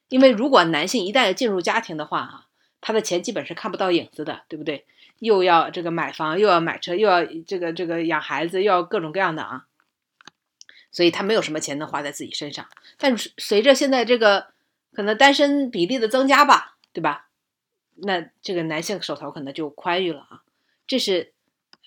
[0.08, 2.46] 因为如果男性一旦进入家庭的话啊，
[2.80, 4.86] 他的钱基本是看不到影子的，对不对？
[5.18, 9.66] 又要这个买房，又要买车，又要这个这个养孩子，又要各种各样的啊，
[10.90, 12.66] 所以他没有什么钱能花在自己身上。
[12.98, 14.48] 但是随着现在这个
[14.92, 17.29] 可能单身比例的增加吧，对吧？
[17.96, 20.42] 那这个男性手头可能就宽裕了啊，
[20.87, 21.33] 这是。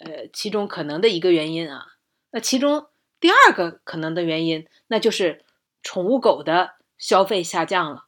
[0.01, 1.95] 呃，其中可能的一个原因啊，
[2.31, 2.87] 那其中
[3.19, 5.43] 第二个可能的原因，那就是
[5.83, 8.05] 宠物狗的消费下降了。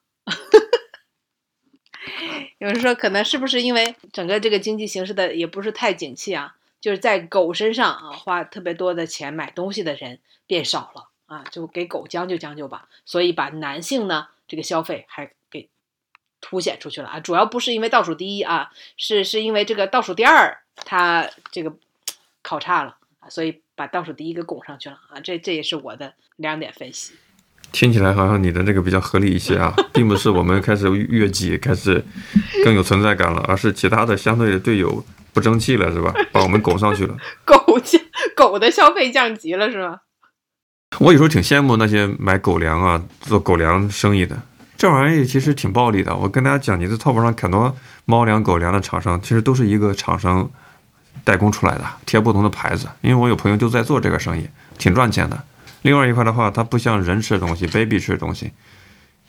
[2.62, 6.56] 有人说，可能是不是因为整个这个经济形势的也不是太景气啊？
[6.80, 12.88] 就是在狗身上啊花特别多的钱买东西的人变少了啊，就给狗将就将就吧。
[13.04, 15.70] 所以把男性呢这个消费还给
[16.40, 17.20] 凸显出去了啊。
[17.20, 21.76] 主要不是因为倒数第一啊，是是因为这个倒数第二他这个
[22.44, 25.20] 考差了啊，所以把倒数第一给拱上去了啊。
[25.20, 27.16] 这这也是我的两点分析。
[27.72, 32.04] 听起来好像你的这个比较合理一些啊， 并不是我们开始越级开始
[32.64, 35.04] 更有存在感了，而是其他的相对的队友
[35.34, 36.14] 不争气了，是吧？
[36.32, 37.16] 把我们拱上去了。
[37.46, 38.02] 狗降
[38.36, 40.00] 狗的消费降级了是吧？
[41.00, 44.38] 我有时候挺羡慕那些买狗粮啊、做狗粮生意的，
[44.78, 46.14] 这玩意儿其实挺暴利的。
[46.14, 50.52] 我跟大家讲，你在淘宝上很多猫粮、狗粮的厂商，其实都是一个厂商
[51.24, 52.90] 代工出来的，贴不同的牌子。
[53.00, 54.46] 因为我有朋友就在做这个生意，
[54.78, 55.42] 挺赚钱的。
[55.82, 58.52] 另外一块的话，它不像人吃的东西，baby 吃的东西，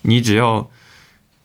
[0.02, 0.70] 你只要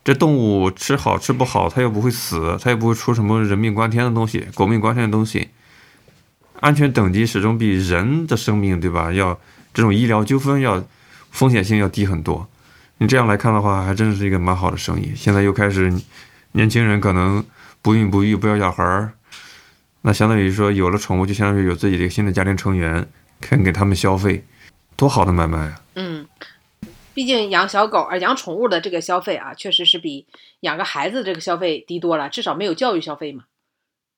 [0.03, 5.49] 这动物吃好吃不好，它又不会死，它又不会出什么人命关天的东西、狗命关天的东西，
[6.59, 9.11] 安全等级始终比人的生命，对吧？
[9.11, 9.39] 要
[9.73, 10.83] 这种医疗纠纷要
[11.31, 12.47] 风险性要低很多。
[12.97, 15.13] 你这样来看的话，还真是一个蛮好的生意。
[15.15, 15.93] 现在又开始
[16.53, 17.45] 年轻人可能
[17.81, 19.13] 不孕不育不要小孩儿，
[20.01, 23.07] 那相当于说有了宠物，就相当于有自己的一个新的家庭成员，
[23.39, 24.43] 肯给他们消费。
[24.97, 25.81] 多好的买卖啊！
[25.93, 26.27] 嗯，
[27.13, 30.25] 毕竟养小狗啊，养宠物的这个消费啊，确实是比
[30.61, 33.45] 养个孩子这个消费低多了，至少没有教育消费嘛。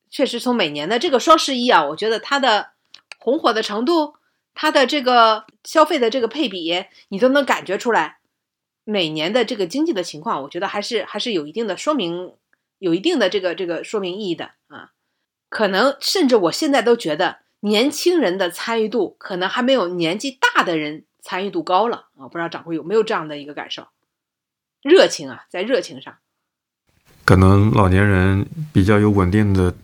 [0.10, 2.70] 确实，从每年的这个双十一啊，我觉得它的
[3.18, 4.16] 红火的程度，
[4.56, 8.20] 它的这个消费的这个配比，你都能感觉出来。
[8.86, 12.34] 每年的这个经济的情况，我觉得还是 还是有一定的说明，
[12.78, 14.92] 有一定的这个这个说明意义的啊。
[15.50, 17.40] 可能甚至我现在都觉得。
[17.62, 22.28] 年轻人的参与度可能还没有年纪大的人参与度高了啊！
[22.28, 23.88] 不知道掌柜有没有这样的一个感受？
[24.82, 26.16] 热情啊，在热情上，
[27.26, 29.76] 可能老年人比较有稳定的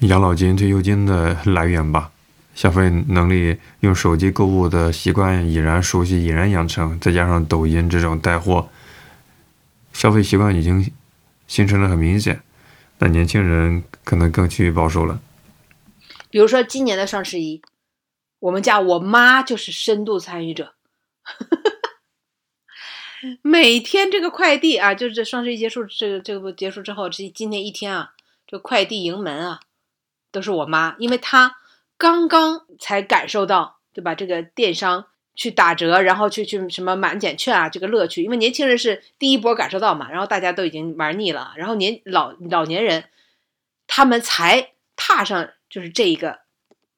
[0.00, 2.10] 养老金、退休金的来源吧，
[2.54, 8.68] 消费能力用手机购物的习惯已然熟悉、已然养成，再加上抖音这种带货，
[9.94, 10.92] 消费习惯已经
[11.46, 12.42] 形成的很明显。
[12.98, 15.18] 那年轻人可能更趋于保守了。
[16.30, 17.60] 比如说今年的双十一，
[18.38, 20.74] 我们家我妈就是深度参与者，
[23.42, 28.14] 每天这个快递啊，就是这双十一结束，这个这个不结束之后，这今天一天啊，
[28.46, 29.60] 这快递迎门啊，
[30.30, 31.56] 都是我妈，因为她
[31.98, 34.14] 刚刚才感受到，对吧？
[34.14, 43.10] 这个电商去打折，然后去去什么满减券啊，这个乐趣，因为年轻人是第一波感受到嘛，然后大家都已经玩腻了，然后年老老年人
[43.88, 45.50] 他们才踏上。
[45.70, 46.40] 就是这一个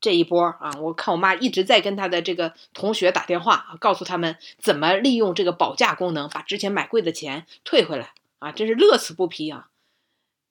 [0.00, 0.72] 这一波啊！
[0.80, 8.50] 我看我妈一直在跟她的这个同学打电话，告诉他们怎么利用这个保价功能，把之前买贵的钱退回来啊！
[8.50, 9.68] 真是乐此不疲啊！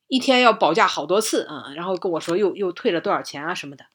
[0.07, 3.87] 一天要保价好多次啊，然后跟我说又又退了多少钱啊什么的。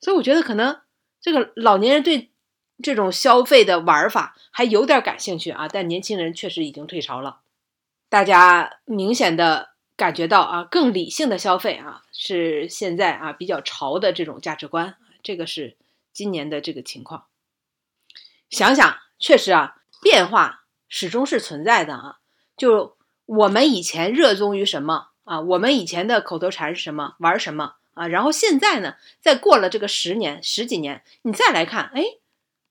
[0.00, 0.80] 所以我觉得可能
[1.20, 2.30] 这个老年人对
[2.82, 7.40] 这种消费的玩法还有点感兴趣啊，但年轻人确实已经退潮了，
[8.08, 9.73] 大家明显的。
[9.96, 15.76] 感觉到啊，更理性的消费啊，是现在啊比较潮的这种价值观，这个是
[16.12, 17.26] 今年的这个情况。
[18.50, 22.18] 想想，确实啊，变化始终是存在的啊。
[22.56, 25.40] 就我们以前热衷于什么啊？
[25.40, 27.14] 我们以前的口头禅是什么？
[27.20, 28.08] 玩什么啊？
[28.08, 32.02] 然后现在呢，再过了这个十年、十几年，你再来看，哎，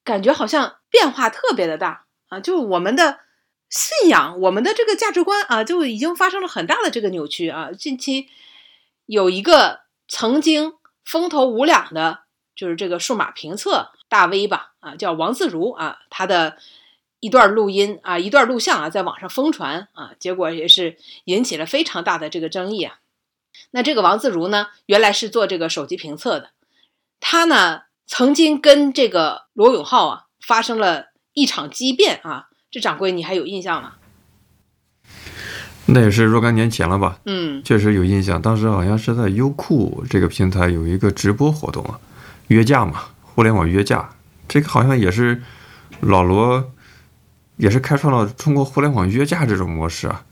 [0.04, 2.42] 感觉好像变化特别的大啊。
[2.42, 3.22] 就我们的。
[3.74, 7.72] 信仰我们的这个价值观啊，就已经发生了很大的这个扭曲啊。
[7.72, 8.30] 近期
[9.08, 12.20] 有一个曾经风头无两的，
[12.56, 16.60] 就是这个数码评测大 V 吧，啊，叫王自如啊，他的
[17.20, 23.00] 一段录音啊，一段录像啊，在网上疯传啊，结果也是引起了非常大的这个争议啊。
[23.72, 26.52] 那这个王自如呢，原来是做这个手机评测的，
[27.20, 32.50] 他呢曾经跟这个罗永浩啊发生了一场激辩啊。
[32.74, 33.92] 这掌柜，你还有印象吗？
[35.86, 37.20] 那也是若干年前了吧？
[37.26, 38.42] 嗯，确实有印象。
[38.42, 42.00] 当时好像是在优酷这个平台有一个直播活动啊，
[42.48, 44.10] 约架嘛，互联网约架。
[44.48, 45.44] 这个好像也是
[46.00, 46.72] 老罗
[47.58, 50.26] 也是开创了中国互联网约架这种模式啊。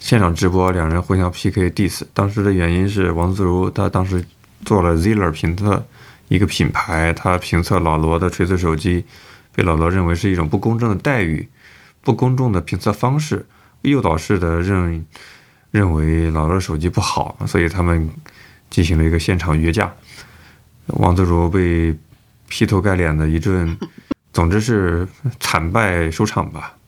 [0.00, 2.02] 现场直播，两人互相 PK diss。
[2.12, 4.24] 当时的原因是王自如他当时
[4.64, 5.86] 做了 Ziller 评测
[6.26, 9.04] 一个品牌，他评测老罗的锤子手机，
[9.54, 11.48] 被老罗认为是一种不公正的待遇。
[12.06, 13.46] 不公正的评测方式，
[13.82, 15.04] 诱导式的认
[15.72, 18.08] 认为老罗手机不好，所以他们
[18.70, 19.92] 进行了一个现场约架。
[20.86, 21.98] 王自如被
[22.48, 23.76] 劈头盖脸的一顿，
[24.32, 25.08] 总之是
[25.40, 26.78] 惨败收场吧。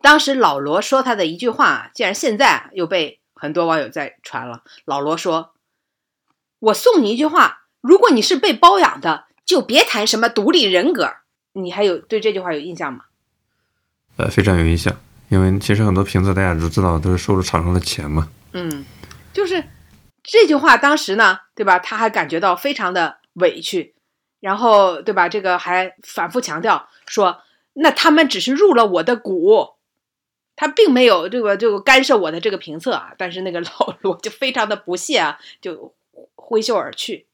[0.00, 4.62] 当时老罗说他的一句话，竟然现在又被很多网友在传了。
[4.84, 5.54] 老罗说
[6.70, 11.14] ：“我送你一句话，如果你是被包养的，就别谈什么独立人格。”
[11.54, 13.06] 你还有对这句话有印象吗？
[14.20, 14.94] 呃，非常有印象，
[15.30, 18.28] 因为其实很多评测大家都知道，都是收了厂商的钱嘛。
[18.52, 18.84] 嗯，
[19.32, 19.64] 就是
[20.22, 21.78] 这句话，当时呢，对吧？
[21.78, 23.94] 他还感觉到非常的委屈，
[24.40, 25.30] 然后对吧？
[25.30, 27.40] 这个还反复强调说，
[27.72, 29.70] 那他们只是入了我的股，
[30.54, 33.12] 他并没有这个这个干涉我的这个评测啊。
[33.16, 35.94] 但是那个老罗就非常的不屑啊，就
[36.34, 37.26] 挥袖而去。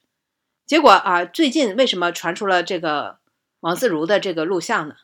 [0.65, 3.17] 结果啊，最近为什么传出了这个
[3.59, 4.95] 王自如的这个录像呢？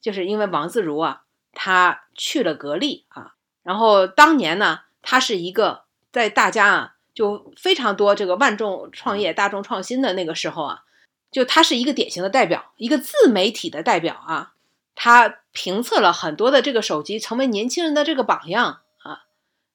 [0.00, 1.22] 就是因为王自如啊，
[1.58, 10.82] 他去了格力啊，然后当年呢，他是一个在大家啊就非常多这个万众创业、大众创新的那个时候啊，
[11.30, 14.52] 就他是一个典型的代表，一个自媒体的代表啊，
[14.94, 19.24] 他评测了很多的这个手机，成为年轻人的这个榜样啊，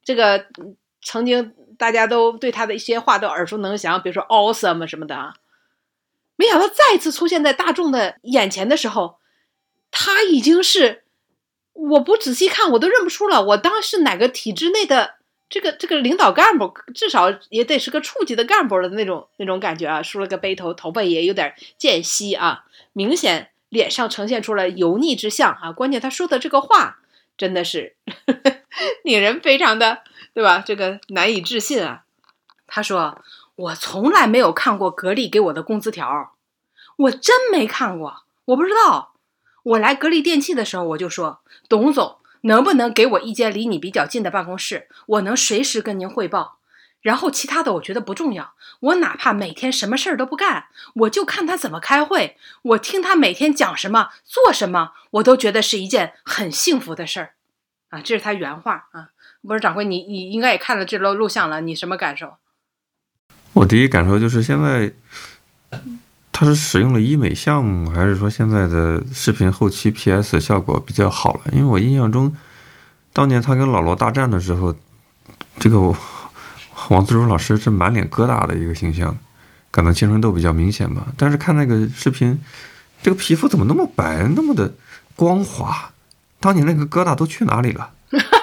[0.04, 0.46] 这个
[1.02, 5.34] 曾经大家都对他的一些话都耳熟能详，比如说 awesome 什么的啊，
[6.36, 9.20] 没想到再次出现在大众的眼前的时候。
[9.94, 11.01] 他已经是，
[11.89, 15.15] 我不仔细看我都认不出了，我当是哪个体制内的
[15.50, 25.72] 这个这个领导干部，至少也得是个处级的干部的那种那种感觉啊，梳了个背头，头发也有点渐稀啊，明显脸上呈现出了油腻之相啊。
[25.72, 27.00] 关键他说的这个话
[27.38, 27.96] 真的是
[28.28, 28.58] 呵 呵
[29.04, 30.63] 令人非常的对吧？
[30.65, 32.04] 这个难以置信啊。
[32.67, 33.22] 他说
[33.56, 36.36] ：“我从来没有看过格力给我的工资条，
[36.96, 39.11] 我真没看过，我不知道。”
[39.63, 44.88] 我来格力电器的时候，我就说：“董总，能不能给我一间离你比较近的办公室？
[45.06, 46.58] 我能随时跟您汇报。
[47.02, 57.34] 然后其他的我觉得不重要，我哪怕每天什么事儿都不干，我就看他怎么开会，我听他每天讲什么、做什么，我都觉得是一件很幸福的事儿。”
[57.89, 59.10] 啊，这是他原话啊。
[59.41, 62.36] 不是掌柜，你你应该也看了这录录像了，你什么感受？
[63.54, 64.93] 我第一感受就是现在。
[66.41, 71.41] 他是使用了医美项目，还是说现在的视频后期 PS 效果比较好了？
[71.51, 72.36] 因为我印象中，
[73.13, 74.75] 当年他跟老罗大战的时候，
[75.60, 75.80] 这个
[76.89, 79.15] 王自如老师是满脸疙瘩的一个形象，
[79.69, 81.06] 可能青春痘比较明显吧。
[81.15, 82.41] 但是看那个视频，
[83.04, 84.73] 这个皮肤怎么那么白，那么的
[85.15, 85.91] 光滑？
[86.39, 87.88] 当年那个疙瘩都去哪里了？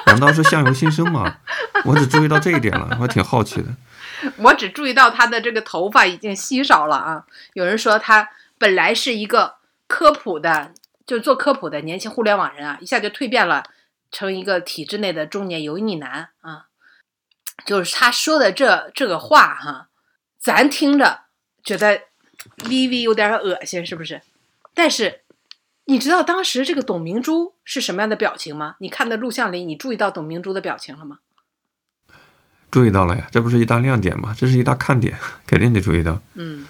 [0.09, 1.37] 难道是相由心生吗？
[1.85, 3.69] 我只注意到这一点了，我挺好奇的。
[4.39, 7.25] 我只注意到他的这个头发已经稀少了啊！
[7.53, 10.73] 有人说他本来是一个科普的，
[11.07, 13.63] 就做科普的年轻互联网人啊，一下就蜕变了，
[14.11, 16.67] 成一个体制内的中年油腻男啊！
[17.65, 19.89] 就是他说的这这个话哈，
[20.41, 21.21] 咱听着
[21.63, 22.03] 觉得
[22.69, 24.23] 微微有点恶心，是不是？
[24.75, 25.21] 但是
[25.89, 28.77] 你知道当时这个董明珠是什么样的表情吗？
[28.81, 31.21] 你看的录像里，你注意到董明珠的表情了吗？
[32.71, 34.35] 注意到了呀，这不是一大亮点吗？
[34.37, 36.21] 这是一大看点，肯定得注意到。
[36.35, 36.67] 嗯，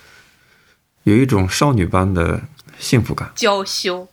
[1.02, 2.40] 有一种少女般的
[2.78, 4.06] 幸福感，娇羞。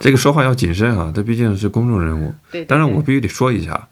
[0.00, 2.34] 这个说话要谨慎啊，这毕竟是公众人物。
[2.50, 3.88] 对，当然我必须得说一下，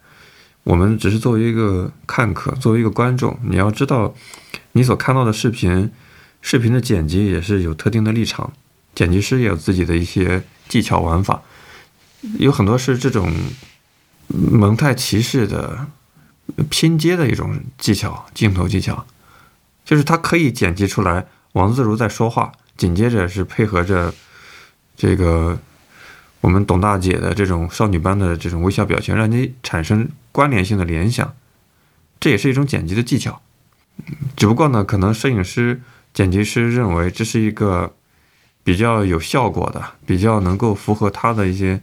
[0.65, 4.13] 我们只是作为一个看客，作为一个观众，你要知道，
[4.73, 5.93] 你所看到的视频，
[6.41, 8.53] 视频的剪辑也是有特定的立场，
[8.95, 11.43] 剪辑师也有自己的一些技巧玩法，
[12.39, 13.33] 有很多是这种。
[14.35, 15.87] 蒙太奇式的
[16.71, 19.05] 拼接的一种技巧，镜头技巧，
[19.85, 24.15] 就是它可以剪辑出来王自如在说话，紧接着是配合着
[24.97, 25.59] 这个
[26.41, 31.35] 我们董大姐的这种少女般的这种微笑表情，让你产生关联性的联想，
[32.19, 33.43] 这也是一种剪辑的技巧。
[34.35, 35.83] 只不过呢，可能摄影师、
[36.15, 37.95] 剪辑师认为这是一个
[38.65, 41.81] 比较有效果的、比较能够符合他的一些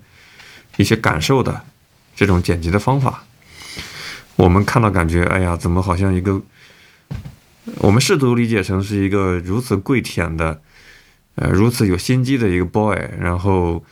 [0.78, 1.64] 一些感受的。
[2.16, 3.24] 这种剪辑的方法，
[4.36, 6.42] 我们看到感觉，哎呀，怎么好像一个，
[7.78, 10.60] 我们试图理解成是一个如此跪舔的，
[11.36, 13.86] 呃，如此有心机的一个 boy，然后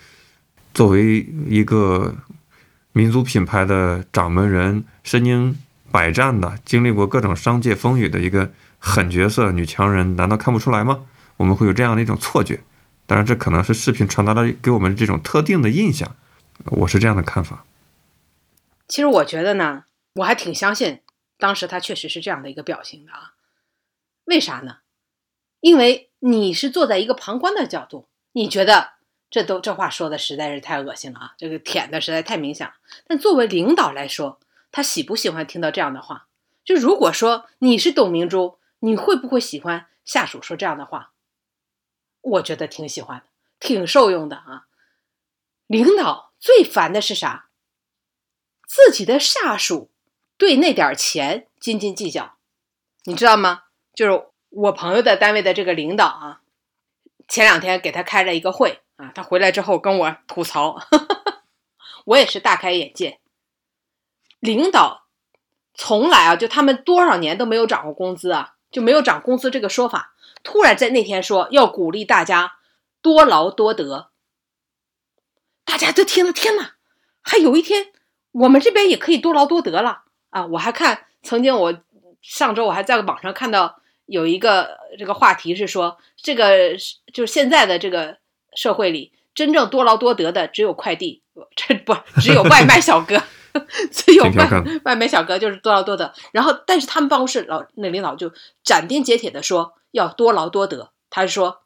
[0.73, 2.13] 作为一个
[2.91, 5.57] 民族品牌的掌门人，身经
[5.89, 10.99] 百战的，经历过各种商界风雨的一个狠角色女强人，难道看不出来吗？
[11.37, 12.59] 我们会有这样的一种错觉，
[13.07, 16.15] 当然，这可能是视频传达的给我们这种特定的印象，
[16.65, 17.65] 我是这样的看法。
[18.87, 19.85] 其实我觉得呢，
[20.15, 21.01] 我还挺相信
[21.37, 23.33] 当时他确实是这样的一个表情的啊。
[24.25, 24.79] 为啥呢？
[25.61, 28.91] 因为你是坐在一个旁观的角度，你觉得
[29.29, 32.69] 这都这话说的实在是太恶心了啊，这个舔的实在太明显。
[33.07, 34.39] 但作为领导来说，
[34.69, 36.27] 他喜不喜欢听到这样的话？
[36.65, 41.13] 就如果说你是董明珠，你会不会喜欢下属说这样的话？
[42.27, 43.25] 我觉得挺喜欢的，
[43.59, 44.67] 挺受用的啊。
[45.65, 47.49] 领导最烦的是啥？
[48.67, 49.89] 自己的下属
[50.37, 52.37] 对那点钱斤斤计较，
[53.05, 53.63] 你知道吗？
[53.93, 56.41] 就是我朋友的单位的这个领导啊，
[57.27, 60.79] 前两天给他开了一个会啊，他回来之后跟我吐槽，
[62.05, 63.19] 我也是大开眼界。
[64.39, 65.07] 领导
[65.73, 70.13] 从来啊，就他们多少年都没有涨过工资啊，就没有涨工资这个说法。
[70.47, 72.53] 突然在那天说要鼓励大家
[73.01, 74.11] 多劳多得，
[75.65, 76.75] 大家都听了，天哪！
[77.21, 77.87] 还有一天
[78.31, 80.45] 我们这边也可以多劳多得了啊！
[80.45, 81.77] 我还看曾经我
[82.21, 86.77] 上周我还在网上看到有一个这个话题是说，这个
[87.13, 88.19] 就是现在的这个
[88.55, 91.23] 社会里真正多劳多得的只有快递，
[91.57, 93.21] 这不只有外卖小哥。
[93.91, 98.31] 只有外外卖小哥就是多劳多得，然后但是他们办公室老那领导就
[98.63, 100.93] 斩钉截铁的说要多劳多得。
[101.09, 101.63] 他说：“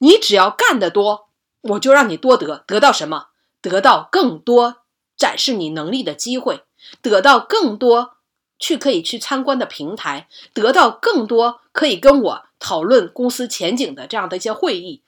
[0.00, 1.28] 你只要干得多，
[1.62, 3.28] 我就让你多得，得到什么？
[3.60, 4.82] 得到更多
[5.16, 6.64] 展示你能力的机会，
[7.00, 8.16] 得到更多
[8.58, 15.02] 去可以去参观的平台，得到更多可以跟我讨论公司前景的这样的一些会议，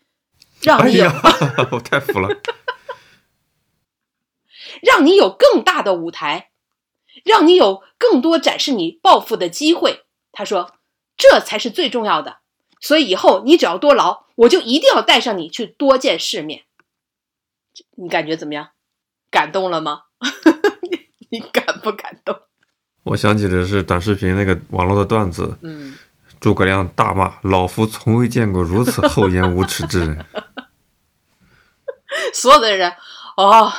[0.61, 1.11] 让你有。
[1.73, 2.29] 我太服了。
[4.83, 6.51] ”让你有更大的舞台，
[7.25, 10.05] 让你有更多展示你抱负的机会。
[10.33, 10.73] 他说
[11.17, 12.39] ：“这才是最重要的。
[12.81, 16.65] 所以以后你只要多劳，我就一定要带上你去多见世面。
[17.97, 18.71] 你感觉怎么样？
[19.31, 20.03] 感动了吗？
[21.31, 22.39] 你感不感动？”
[23.05, 25.97] 我想起的是短视频那个网络的段子，嗯，
[26.41, 30.25] 诸葛亮大骂：“老夫从未见过如此厚颜无耻之人。
[32.33, 32.93] ”所有的人，
[33.37, 33.73] 哦。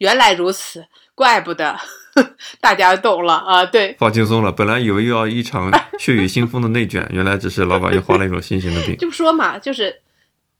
[0.00, 1.80] 原来如此，怪不得
[2.60, 3.64] 大家懂了啊！
[3.66, 4.52] 对，放轻松了。
[4.52, 8.96] 本来以为又要一场 血雨腥风的内卷，原来只是老板又画了一种新型的饼。
[8.96, 10.02] 就说嘛，就是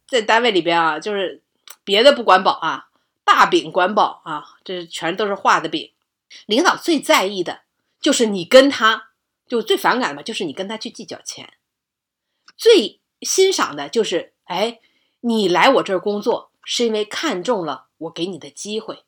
[0.06, 1.42] 在单位里边啊，就是
[1.84, 2.88] 别的不管饱啊，
[3.24, 5.92] 大饼管饱啊，这全都是画的饼。
[6.46, 7.60] 领导最在意的
[8.00, 9.10] 就是你跟他，
[9.46, 11.54] 就最反感的嘛，就是你跟他去计较钱。
[12.56, 14.80] 最欣赏的就是，哎，
[15.20, 19.04] 你来我这儿工作是因为看中了我给你的机会。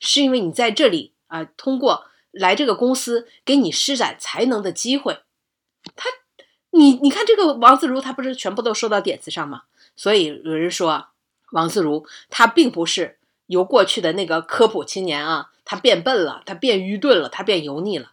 [0.00, 5.18] 是因为你在这里啊，通过来这个公司给你施展才能的机会，
[5.96, 6.08] 他，
[6.70, 9.62] 你你看这个王自如，他不是全部都说到点子上吗？
[9.96, 11.08] 所以有人说
[11.50, 18.12] 王自如他并不是由过去的那个科普青年啊，他变笨了，他变愚钝了，他变油腻了，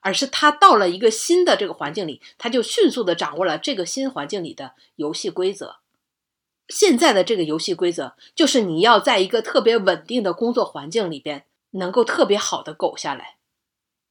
[0.00, 5.76] 而是他到了一个新的这个环境里，他就迅速的掌握了这个新环境里的游戏规则。
[6.68, 13.36] 现在的这个游戏规则就是你要在一个特别稳定的工作环境里边，能够特别好的苟下来。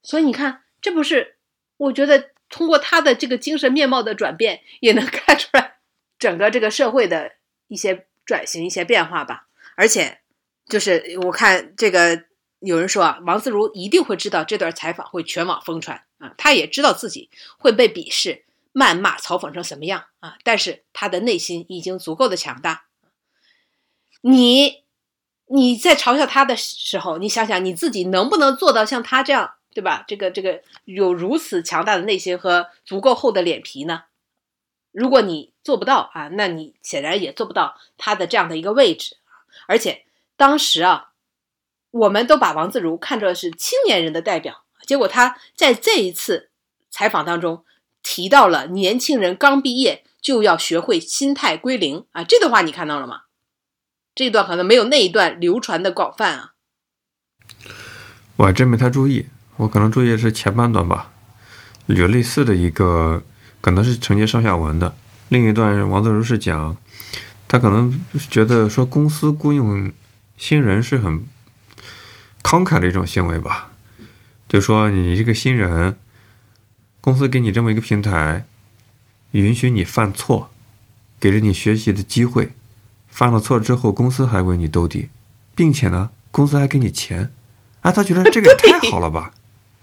[0.02, 1.36] 所以你看，这不是
[1.76, 5.78] 我觉得通过他的这个精神面貌的转变，也能 看出来
[6.18, 7.32] 整个这个社会的
[7.68, 9.48] 一些转型、一些变化吧。
[9.76, 10.20] 而且，
[10.66, 12.24] 就是我看这个
[12.60, 18.44] 有人说啊，王自如一定会知道这段采访会全网疯传啊，他也知道自己会被鄙视。
[18.74, 20.36] 谩骂、嘲讽成什么样啊？
[20.44, 22.84] 但是他的内心已经足够的强大。
[24.20, 24.84] 你，
[25.50, 30.04] 你在嘲笑他的时候，你想想你自己能不能做到像他这样，对吧？
[30.06, 34.04] 这个这个有如此强大的内心和足够厚的脸皮呢？
[34.92, 39.16] 如果你做不到啊，那你显然也做不到他的这样的一个位置。
[39.66, 40.04] 而且
[40.36, 41.10] 当时啊，
[41.90, 46.50] 我们都把王自如看作是青年人的代表，结果他在这一次
[46.90, 47.64] 采访当中。
[48.00, 53.22] 提到了年轻人刚毕业就要学会心态归零啊，这段话你看到了吗？
[54.18, 56.54] 这一段可能没有那一段流传的广泛啊。
[58.34, 59.26] 我还真没太注意，
[59.58, 61.12] 我可能注意的是前半段吧，
[61.86, 63.22] 有类似的一个，
[63.60, 64.96] 可能是承接上下文的。
[65.28, 66.76] 另一段王自如是讲，
[67.46, 69.92] 他可能觉得说公司雇佣
[70.36, 71.24] 新人是很
[72.42, 73.70] 慷慨的一种行为吧，
[74.48, 75.96] 就说你这个新人。
[77.00, 78.44] 公司给你这么一个平台，
[79.30, 80.50] 允许你犯错，
[81.20, 82.50] 给了你学习的机会。
[83.18, 85.08] 犯了错之后，公司还为你兜底，
[85.56, 87.32] 并且呢，公司还给你钱。
[87.80, 89.32] 啊，他觉得这个也太好了吧！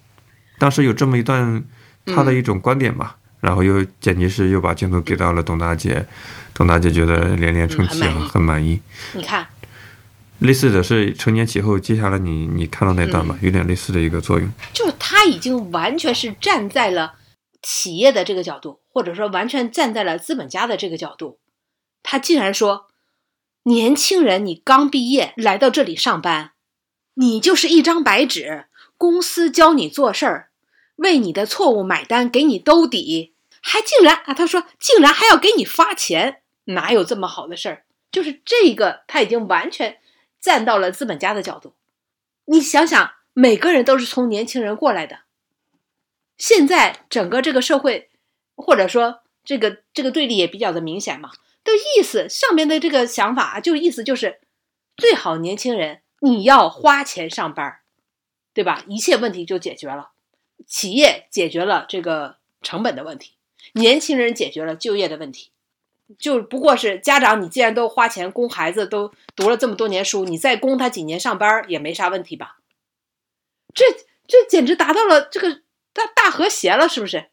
[0.58, 1.62] 当时有这么一段
[2.06, 6.08] 他的一种观点吧，然后又剪辑师又把镜头给到了董大姐，
[6.54, 8.80] 董大姐觉得连连称奇啊，很满意。
[9.12, 9.46] 你看，
[10.40, 14.50] 类似的是成年起后，接下来你你看到那段吧，有点类似的一个作用。
[14.72, 17.16] 就是他已经完全是站在了
[17.62, 21.38] 企业的这个角度，或者说完全站在了资本家的这个角度。
[22.02, 22.88] 他竟然说
[23.68, 26.52] ：“年轻人，你刚毕业来到这里上班，
[27.16, 30.50] 你就是一张白纸，公司教你做事儿，
[30.98, 37.86] 为你的错误买单，给你兜底，还竟然啊，他说竟然还要给你发钱，哪有这么好的事儿？
[38.12, 39.98] 就是这个，他已经完全
[40.40, 41.74] 站到了资本家的角度。
[42.46, 45.22] 你想想，每个人都是从年轻人过来的。
[46.38, 48.12] 现在整个这个社会，
[48.56, 51.32] 或者说这个这个对立也比较的明显嘛。
[51.66, 54.40] 的意思，上面的这个想法就意思就是，
[54.96, 57.80] 最好年轻人你要花钱上班，
[58.54, 58.86] 对吧？
[58.88, 60.12] 一切问题就解决了，
[60.66, 63.34] 企业解决了这个成本的问题，
[63.74, 65.52] 年轻人解决了就业的问题。
[66.20, 72.60] 就不过是家长，你既然都花钱供孩子，都读了这么多年书，你再供他几年上班也没啥问题吧？
[73.74, 73.84] 这
[74.28, 75.62] 这简直达到了这个
[75.92, 77.32] 大大和谐了，是不是？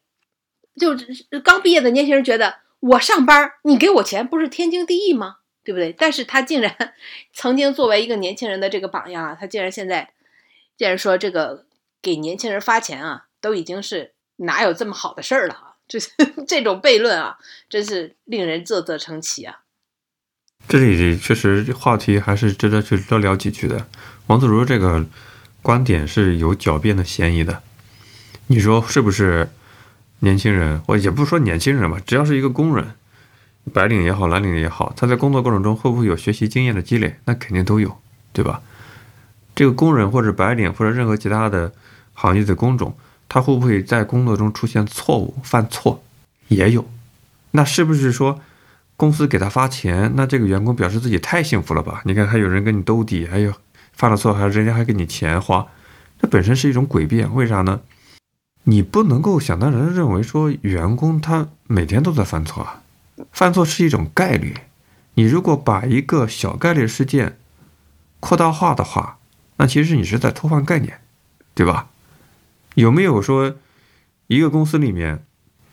[0.75, 0.97] 就
[1.41, 5.37] 刚毕业的年轻人觉得我上班，你给我钱不是天经地义吗？
[5.63, 5.93] 对不对？
[5.93, 6.75] 但是他竟然
[7.33, 10.11] 曾经作为一个年轻人的这个榜样啊，他竟然现在
[10.77, 11.65] 竟然说这个
[12.01, 15.69] 给年轻人发钱啊，都已经是哪有这么好的事儿了啊？
[15.87, 15.97] 这
[16.45, 17.37] 这种悖论啊，
[17.69, 19.61] 真是令人啧啧称奇啊！
[20.67, 23.87] 这里确实话题还是值得去多聊几句的。
[24.27, 25.05] 王自如这个
[25.61, 27.63] 观点是有狡辩的嫌疑的。
[28.47, 29.47] 你说是不是？
[30.23, 32.95] 年轻人，我也不说年轻人吧，只要是一个工人，
[33.73, 37.17] 白领也好，蓝领也好，他在工作过程中会不会有学习经验的积累？
[37.25, 37.97] 那肯定都有，
[38.31, 38.61] 对吧？
[39.53, 41.73] 这个工人或者白领或者任何其他的
[42.13, 42.95] 行业的工种。
[43.27, 46.01] 他会不会在工作中出现错误、犯错？
[46.47, 46.87] 也有，
[47.51, 48.39] 那是不是说
[48.95, 52.01] 公司给他发钱，那这个员工表示自己太幸福了吧？
[52.05, 53.51] 你看还有人跟你兜底，还有
[53.91, 55.65] 犯了错还人家还给你钱花，
[56.21, 57.33] 这本身是一种诡辩。
[57.35, 57.81] 为啥呢？
[58.63, 62.81] 你不能够想当然认为说员工他每天都在犯错啊，
[63.31, 64.55] 犯错是一种概率。
[65.15, 67.37] 你如果把一个小概率事件
[68.19, 69.17] 扩大化的话，
[69.57, 70.99] 那其实你是在偷换概念，
[71.53, 71.89] 对吧？
[72.75, 73.53] 有没有说，
[74.27, 75.23] 一个公司里面，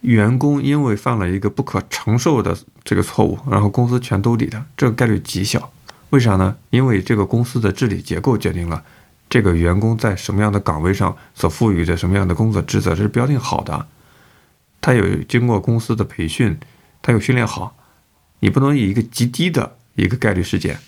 [0.02, 5.72] 员工因为犯了一个不可承受的这个错误，然后公司全兜底的，这个概率极小。
[6.10, 6.56] 为啥呢？
[6.70, 8.84] 因为这个公司的治理结构决定了，
[9.30, 13.86] 这个员工在什么样的岗位上所赋予的什么样的工作职责这是标定好的，
[14.82, 16.58] 他有经过公司的培训，
[17.00, 17.74] 他有训练好，
[18.40, 20.78] 你不能以一个极低的一个概率事件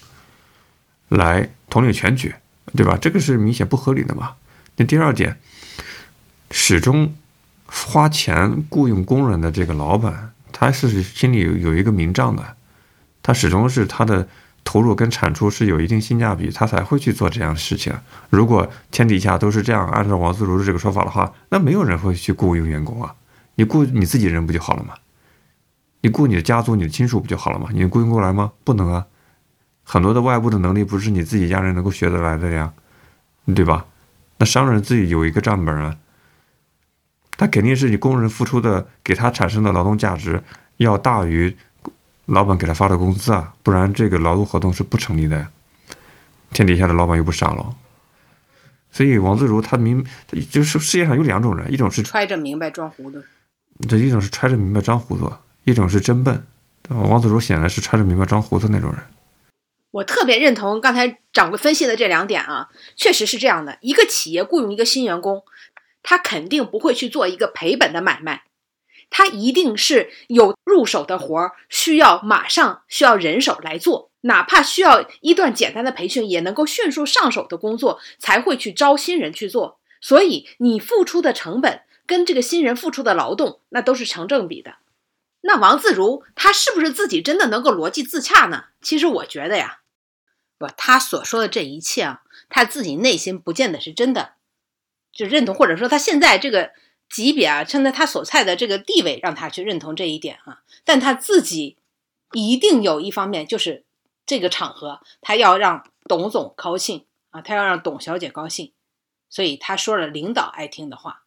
[1.09, 2.35] 来统领全局，
[2.77, 2.99] 对吧？
[3.01, 4.35] 这个是明显不合理的嘛。
[4.77, 5.39] 那第二点。
[6.55, 7.17] 始终
[7.65, 12.57] 花钱雇佣工人的这个老板，他是心里有有一个明账的，
[13.23, 14.29] 他始终是他的
[14.65, 17.93] 投入跟产出是有一定性价比，他才会去做这样的事情。
[18.31, 23.15] 如果天底下都是这样，按照王自如的这个说法的话，那没有人会去雇佣员工啊。
[23.57, 24.95] 你雇你自己人不就好了吗？
[26.01, 27.69] 你雇你的家族、你的亲属不就好了吗？
[27.73, 28.53] 你雇佣过来吗？
[28.65, 29.07] 不能啊。
[29.85, 32.73] 很多的外部的能力不是你自己家人能够学得来的呀，
[33.55, 33.85] 对吧？
[34.39, 35.97] 那商人自己有一个账本啊。
[37.37, 40.43] 他肯定是你工人付出的，给他产生的劳动价值
[40.77, 41.57] 要大于
[42.27, 45.47] 老板给他发的工资啊，不然这个劳动合同是不成立的。
[46.53, 47.75] 天底下的老板又不傻了，
[48.91, 50.05] 所以王自如他明
[50.51, 53.23] 就是世界上有两种人，一种是揣着明白装糊涂，
[53.89, 55.33] 这一种是揣着明白装糊涂，
[55.65, 56.47] 一种是真笨。
[56.89, 59.01] 王自如显然是揣着明白装糊涂那种人。
[59.91, 63.79] 我特别认同刚才掌柜分析的这两点啊，确实是这样的。
[63.81, 65.43] 一个企业雇佣一个新员工。
[66.05, 68.43] 他肯定不会去做一个赔本的买卖，
[69.15, 79.79] 他一定是有入手的活儿，需要马上需要人手来做，哪怕需要一段简单的培训，也能够迅速上手的工作，才会去招新人去做。
[80.01, 84.77] 所以你付出的成本跟这个新人付出的劳动，那都是成正比的。
[85.43, 88.65] 那王自如他是不是自己真的能够逻辑自洽呢？
[88.81, 89.81] 其实我觉得呀，
[90.57, 94.37] 不，他所说的这一切啊，他自己内心不见得是真的。
[95.13, 96.71] 就认同，或者说他现在这个
[97.13, 100.63] 级别啊，现在他所在的这个地位，让他去认同这一点啊。
[100.83, 101.77] 但他自己
[102.33, 103.85] 一定有一方面，就是
[104.25, 108.73] 这个场合，他要让董总高兴啊，他要让董小姐高兴，
[109.29, 111.25] 所以他说了领导爱听的话。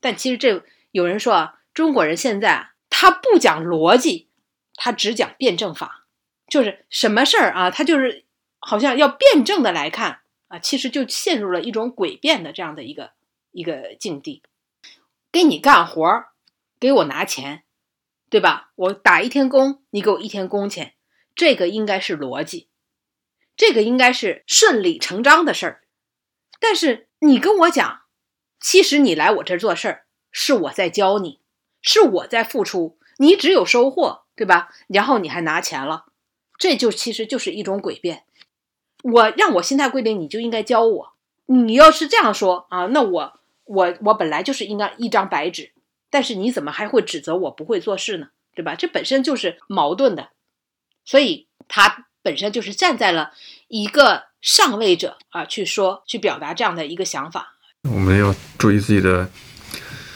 [0.00, 4.28] 但其实这有人说啊，中国人现在他不讲逻辑，
[4.76, 6.06] 他只讲辩证法，
[6.48, 8.24] 就是什么事儿啊，他就是
[8.60, 10.20] 好像要辩证的来看。
[10.48, 13.10] 啊，其实就陷入了一种诡辩的这样的一个
[13.50, 14.42] 一个境地，
[15.30, 16.28] 给你干活儿，
[16.80, 17.64] 给我拿钱，
[18.30, 18.70] 对吧？
[18.74, 20.94] 我打一天工，你给我一天工钱，
[21.34, 22.68] 这个应该是逻辑，
[23.56, 25.82] 这个应该是顺理成章的事儿。
[26.60, 28.02] 但是你跟我讲，
[28.60, 31.40] 其实你来我这儿做事儿，是我在教你，
[31.82, 34.70] 是我在付出，你只有收获，对吧？
[34.88, 36.06] 然后你还拿钱了，
[36.58, 38.24] 这就其实就是一种诡辩。
[39.02, 41.12] 我让我心态归零，你就应该教我。
[41.46, 45.72] 你要是这样说啊，那我我我本来就是应该一张白纸，
[46.10, 48.28] 但是你怎么还会指责我不会做事呢？
[48.54, 48.74] 对吧？
[48.74, 50.30] 这本身就是矛盾的，
[51.04, 53.32] 所以他本身就是站在了
[53.68, 57.54] 一个上位者啊去说去表达这样的一个想法。
[57.82, 59.30] 我们要注意自己的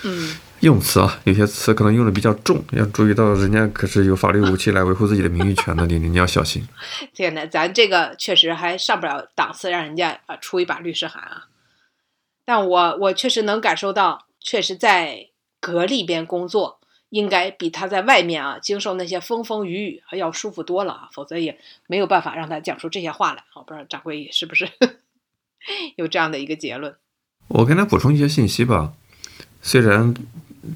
[0.03, 6.67] 嗯，用词啊，有些词可能用的比较重，要注意到人家可是有法律武器来维护自己的名誉权的，你 你要小心。
[7.15, 11.47] 天呐，咱这个确实还上不了档次，让人家啊出一把律师函啊。
[12.45, 15.29] 但我我确实能感受到，确实在
[15.61, 16.81] 阁里边工作，
[17.11, 23.45] 应该比他在外面啊经受那些风风雨雨还要舒服多了啊，否则也没有办法让他讲出这些话来。
[23.55, 24.69] 我不知道掌柜是不是
[25.97, 26.97] 有这样的一个结论。
[27.49, 28.95] 我跟他补充一些信息吧，
[29.61, 30.15] 虽然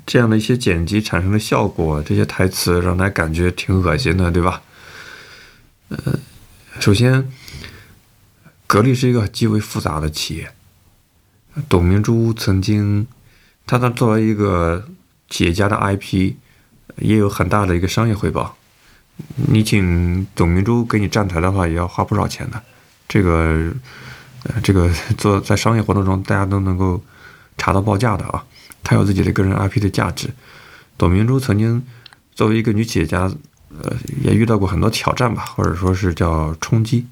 [0.04, 4.62] 这样的一些剪辑产生的效果，这些台词让他感觉挺恶心的，对吧？
[5.88, 6.18] 呃，
[6.78, 7.32] 首先，
[8.66, 10.52] 格力是一个极为复杂的企业。
[11.68, 13.06] 董明珠曾经，
[13.66, 14.86] 他的作为一个
[15.28, 16.34] 企业家的 IP，
[16.96, 18.56] 也有很大的一个商业回报。
[19.48, 22.62] 你请董明珠给你站台的话，也要花不少钱的。
[23.08, 23.72] 这个，
[24.44, 27.02] 呃，这个做在商业活动中，大家都能够
[27.56, 28.44] 查到报价的啊。
[28.82, 30.28] 她有自己的个人 IP 的价值。
[30.98, 31.82] 董明珠曾经
[32.34, 33.32] 作为一个女企业家，
[33.82, 37.06] 呃，也遇到过很多挑战吧，或者说是叫冲击，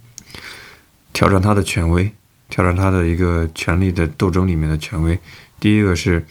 [1.14, 2.12] 挑战她的权威。
[2.54, 5.18] 挑战他的一个权力的斗争里面的权威。
[5.58, 6.24] 第一个是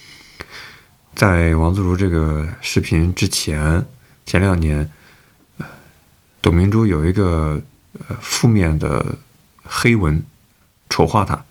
[1.13, 3.85] 在王自如这个视频之前，
[4.25, 4.89] 前两年，
[6.41, 7.61] 董明珠有一个
[8.07, 9.17] 呃负面的
[9.65, 10.23] 黑文
[10.89, 11.43] 丑化他，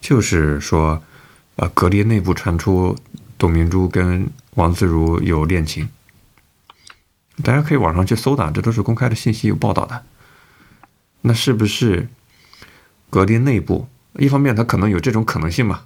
[0.00, 1.00] 就是说，
[1.54, 2.98] 呃，格力内部传出
[3.38, 5.88] 董明珠跟王自如有恋情。
[7.44, 10.02] 大家可以网上去搜的，这都是公开的信息，有报道的。
[11.20, 12.08] 那是不是
[13.08, 13.86] 格力内部？
[14.18, 15.82] 一方面，它可能有这种可能性嘛，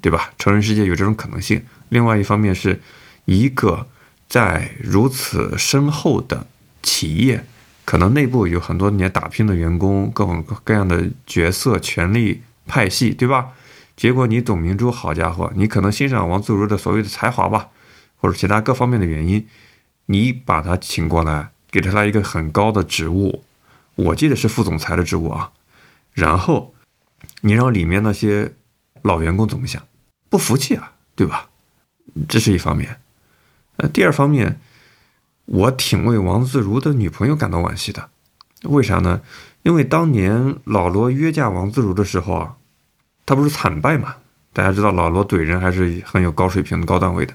[0.00, 0.32] 对吧？
[0.38, 1.62] 成人世界有这种可能性。
[1.88, 2.80] 另外一方面，是
[3.24, 3.86] 一个
[4.28, 6.46] 在如此深厚的
[6.82, 7.44] 企业，
[7.84, 13.48] 可能内部有很多年打拼的员工，各种各样的角色、权力派系，对吧？
[13.96, 17.68] 结果你董明珠，好家伙，你可能欣赏王自如的所谓的才华吧，
[18.18, 19.46] 或者其他各方面的原因，
[20.06, 23.42] 你把他请过来，给他来一个很高的职务，
[23.96, 25.50] 我记得是副总裁的职务啊，
[26.12, 26.71] 然后。
[27.40, 28.54] 你让里面那些
[29.02, 29.82] 老员工怎么想？
[30.28, 31.48] 不服气啊，对吧？
[32.28, 33.00] 这是一方面。
[33.76, 34.60] 呃，第二方面，
[35.46, 38.10] 我挺为王自如的女朋友感到惋惜的。
[38.64, 39.20] 为啥呢？
[39.62, 42.56] 因为当年老罗约架王自如的时候啊，
[43.24, 44.16] 他不是惨败嘛？
[44.52, 47.34] 大家知道老罗怼人还是很有高水平的高段位的。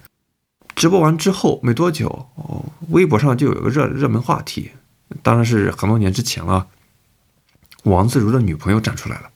[0.75, 4.71] 直播完之后没多久，哦，微博上就有个热热门话题，
[5.23, 6.67] 当然是很多年之前了。
[7.83, 9.29] 王自如的女朋友站出来了。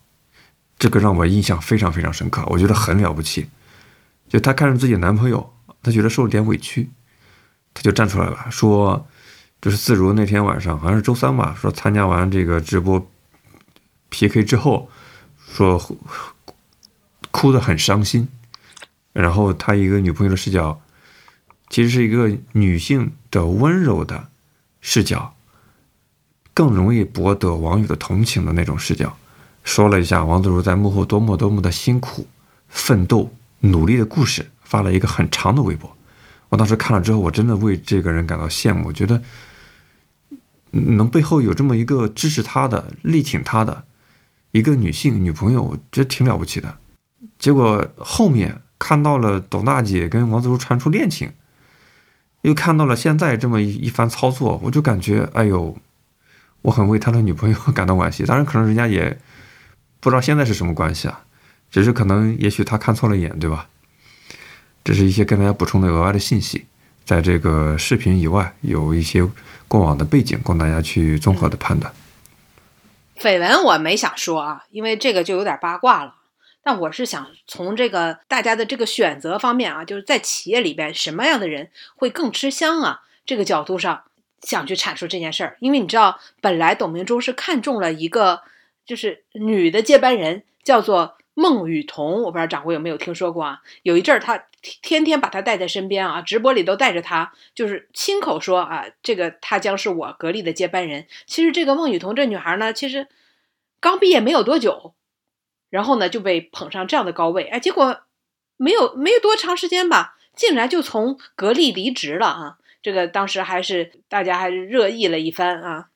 [0.82, 3.48] 这个让我印象非常非常深刻，我觉得很了不起。
[4.28, 5.54] 就她看着自己男朋友，
[5.84, 6.90] 她觉得受了点委屈，
[7.72, 9.08] 她就站出来了，说，
[9.62, 13.08] 就是自如那天晚上好像是周三吧，说参加完这个直播
[14.10, 14.90] PK 之后，
[15.54, 15.80] 说
[17.30, 18.28] 哭得很伤心。
[19.14, 20.82] 然后他一个女朋友的视角，
[21.70, 24.30] 其实是一个女性的温柔的
[24.80, 25.36] 视角，
[26.56, 29.16] 更容易博得网友的同情的那种视角。
[29.64, 32.26] 说了一下王自如在幕后多么多么的辛苦、
[32.68, 35.96] 奋斗、努力的故事，发了一个很长的微博。
[36.50, 38.92] 我当时看了之后，我真的为这个人感到羡慕。
[38.92, 39.22] 觉得
[40.72, 43.86] 能背后有这么一个支持他的、力挺他的
[44.52, 46.78] 一个女性女朋友，我觉得挺了不起的。
[47.38, 51.32] 结果后面看到了董大姐跟王自如传出恋情，
[52.42, 55.78] 又看到了现在这么一一番操作，我就感觉，哎呦，
[56.64, 58.26] 我很为他的女朋友感到惋惜。
[58.26, 59.18] 当然，可能人家也。
[60.02, 61.24] 不知道现在是什么关系啊？
[61.70, 63.70] 只是可能，也许他看错了眼，对吧？
[64.84, 66.66] 这是一些跟大家补充的额外的信息，
[67.06, 69.26] 在这个视频以外，有一些
[69.70, 71.94] 过往的背景供大家去综合的判断。
[73.16, 76.16] 绯闻我没想说啊，因为这个就有点八卦了。
[76.64, 83.02] 但我是想从这个大家的这个选择方面啊，就是在企业里边什么样的人会更吃香啊？
[83.26, 84.02] 这个角度上
[84.42, 85.58] 想去阐述这件事儿。
[85.62, 88.42] 因为你知道，本来董明珠是看中了一个。
[88.92, 93.62] 就是女的接班人叫做孟雨桐，我不知道掌柜有没有听说过啊？
[93.84, 94.48] 有一阵儿她
[94.82, 101.08] 天天把她带在身边啊，直播里都带着她，就是亲口说啊，这个她将是我格力的接班人。
[101.26, 103.08] 其实这个孟雨桐这女孩呢，其实
[103.80, 104.94] 刚毕业没有多久，
[105.70, 108.02] 然后呢就被捧上这样的高位，哎，结果
[108.58, 112.58] 没有没有多长时间吧，竟然就从格力离职了啊！
[112.82, 115.91] 这个当时还是大家还是热议了一番啊。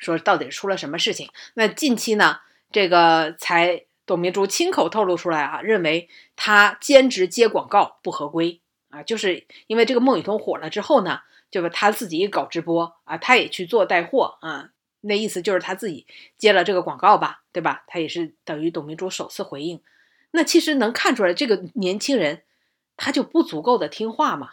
[0.00, 1.30] 说到底出了什么事情？
[1.54, 2.40] 那近期呢？
[2.72, 14.70] 这个才董明珠亲口透露出来啊，认为他兼职接广告不合规啊，就是因为这个孟雨桐火了之后呢，就他自己搞直播啊，他也去做带货啊，
[15.00, 16.06] 那意思就是他自己
[16.38, 17.82] 接了这个广告吧，对吧？
[17.88, 19.82] 他也是等于董明珠首次回应。
[20.30, 22.44] 那其实能看出来，这个年轻人
[22.96, 24.52] 他就不足够的听话嘛，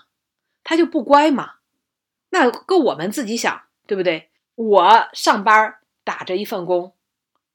[0.63, 1.57] 他就不乖嘛。
[2.31, 4.29] 那够我们自己想，对不对？
[4.57, 6.95] 我上班打着一份工，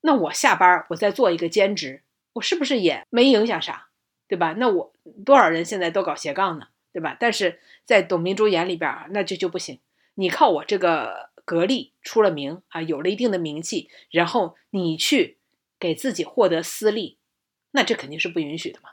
[0.02, 3.88] 那我下班我再做一个兼职，我是不是也没影响啥，
[4.28, 4.54] 对吧？
[4.56, 4.92] 那我
[5.26, 7.16] 多少人现在都搞斜杠呢，对吧？
[7.18, 9.80] 但是在董明珠眼里边，那这就不行。
[10.14, 15.38] 你靠我这个格力出了名啊，有了一定的名气，然后你去
[15.80, 17.18] 给自己获得私利，
[17.72, 18.90] 那这肯定是不允许的嘛。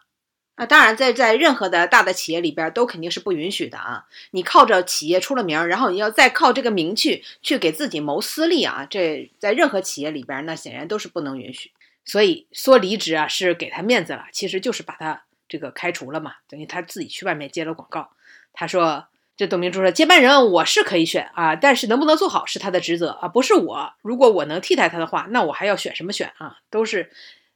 [0.59, 4.03] 啊，当然，在在任何的大的企业里边，都肯定是不允许的啊。
[4.31, 11.71] 你靠着企业出了名，然后你要再靠这个名去去给自己谋私利啊，这在任何企业里边，那显然都是不能允许。
[12.03, 18.09] 所以说离职啊，是给他面子了，其实就是把他这个开除了嘛，等于他自己去外面接了广告。
[18.51, 19.05] 他说，
[19.37, 23.93] 这董明珠说，接班人我是可以选啊，但是能不能做好是他的职责啊，不是我。
[24.01, 26.57] 如果我能替代他的话，那我还要选什么选啊？
[26.69, 27.09] 都是。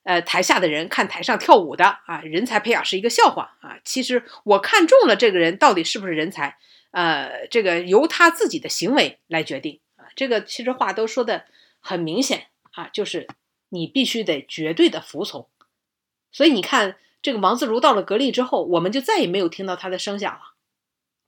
[0.04, 3.80] 呃，台下的人看台上跳舞的啊，人才培养是一个笑话啊。
[3.86, 6.58] 其实我看中了这个人到底是不是人才，
[6.92, 10.06] 呃，这个由他自己的行为来决定啊。
[10.16, 11.46] 这个其实话都说的
[11.80, 13.28] 很明显啊，就是
[13.70, 15.48] 你必须得绝对的服从。
[16.34, 20.42] 所以你看，这个王自如到了格力之后，我们就再也没有听到他的声响了，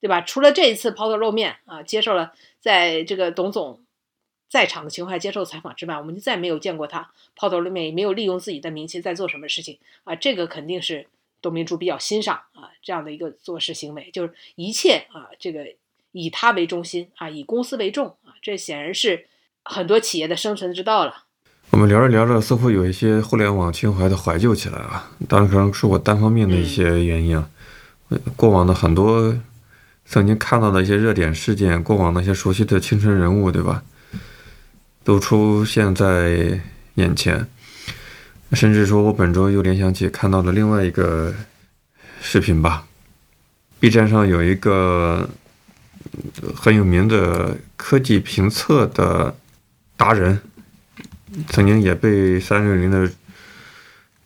[0.02, 0.20] 对吧？
[0.20, 3.85] 除了这一次抛头露面啊，接受了在这个董总。
[4.50, 10.16] 在场的情况下接受采访之外，我们就再没有见过他抛头露面，也没有利用自己的名气在做什么事情啊！
[10.16, 11.08] 这个肯定是
[11.42, 15.66] 董明珠比较欣赏啊这样的一个做事行为，就是一切啊这个
[16.12, 19.26] 以他为中心啊，以公司为重啊，这显然是
[19.64, 21.24] 很多企业的生存之道了。
[21.72, 27.50] 我们聊着聊着，似乎有一些互联网情怀的怀旧起来啊，当然可能是我单方面的一些原因啊。
[28.38, 29.36] 过往的很多
[30.06, 33.84] 曾经看到的一些热点事件，过往那些熟悉的青春人物，对吧？
[35.06, 36.60] 都出现在
[36.96, 37.48] 眼前，
[38.54, 41.32] 甚至说，我本周又联想起看到了另外一个
[42.20, 42.88] 视频吧。
[43.80, 45.30] B 站上有一个
[46.56, 49.36] 很有名的科技评测的
[49.96, 50.42] 达人，
[51.50, 53.08] 曾经也被三六零的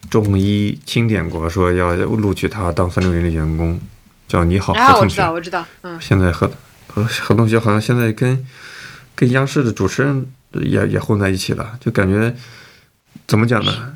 [0.10, 3.78] 中医钦点过，说要录取他当三六零的员工，
[4.30, 5.10] 叫你好何同学。
[5.10, 5.66] 我知道，我知道。
[5.82, 6.00] 嗯。
[6.00, 6.50] 现在何
[6.88, 8.48] 何何同学好像现在跟
[9.14, 10.26] 跟央视的主持人。
[10.54, 12.36] 也也混在一起了，就感觉
[13.28, 13.96] 怎么讲呢？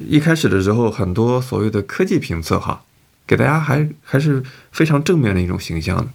[0.00, 2.82] 一开始的时候，很多所谓的科技评测哈，
[3.24, 6.08] 给大家还还是非常正面的一种形象，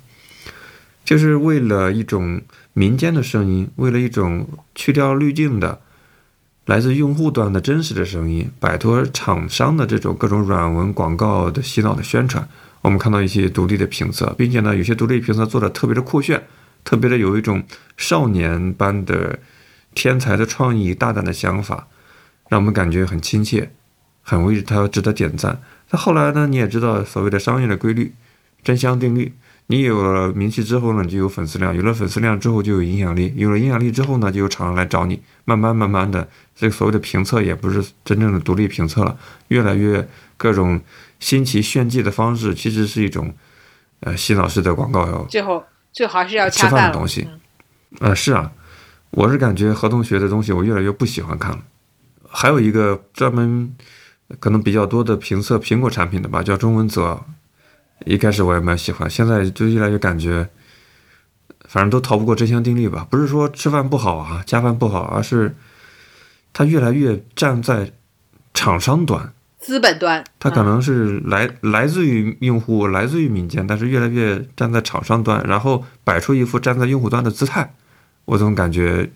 [1.06, 2.42] 就是为了一种
[2.74, 4.46] 民间的声音，为了一种
[4.76, 5.80] 去掉滤镜的
[6.66, 12.46] 来自用户端的真实的声音，摆脱厂商的这种各种软文广告的洗脑的宣传。
[12.82, 16.44] 我们看到一些独立的评测，并且呢，有些独立评测做的特别的酷炫，
[16.84, 17.64] 特别的有一种
[17.96, 19.40] 少年般的。
[19.94, 21.88] 天才的创意、大胆的想法，
[22.50, 23.72] 让我们感觉很亲切，
[24.22, 25.62] 很为他值得点赞。
[25.90, 26.48] 那后来呢？
[26.48, 28.14] 你也知道所谓的商业的规律，
[28.64, 29.34] 真香定律。
[29.68, 35.22] 你有了名气之后呢，就有粉丝量；有了粉丝量之后，就有影响力；有了影响力之后呢，就有厂商来找你。
[35.46, 39.18] 慢慢慢慢的，这个所谓的评测也不是真正的独立评测了，
[39.48, 40.80] 越来越各种
[41.20, 43.34] 新奇炫技的方式，其实是一种
[44.02, 45.26] 呃洗脑式的广告哟。
[45.30, 47.28] 最后，最好是要吃饭的东西。
[48.00, 48.52] 呃，是啊。
[49.12, 51.60] 我是感觉何同学的东西，我越来越不喜欢看了。
[52.30, 53.76] 还有一个专门
[54.40, 57.26] 可能比较多的评测苹果产品的吧，叫钟文泽。
[58.06, 60.50] 一开始我也蛮喜欢，现在就越来越感觉，
[61.68, 63.06] 反正都逃不过真香定律吧。
[63.12, 65.56] 不是说吃饭不好啊，加饭不好，而是
[66.54, 67.92] 他越来越站在
[68.54, 70.24] 厂商端、资本端。
[70.40, 77.76] 他可能是来来自于用户，来自于民间，但是越来越站在厂商端，然后摆出一副站在用户端的姿态。
[78.26, 79.10] 我总感觉，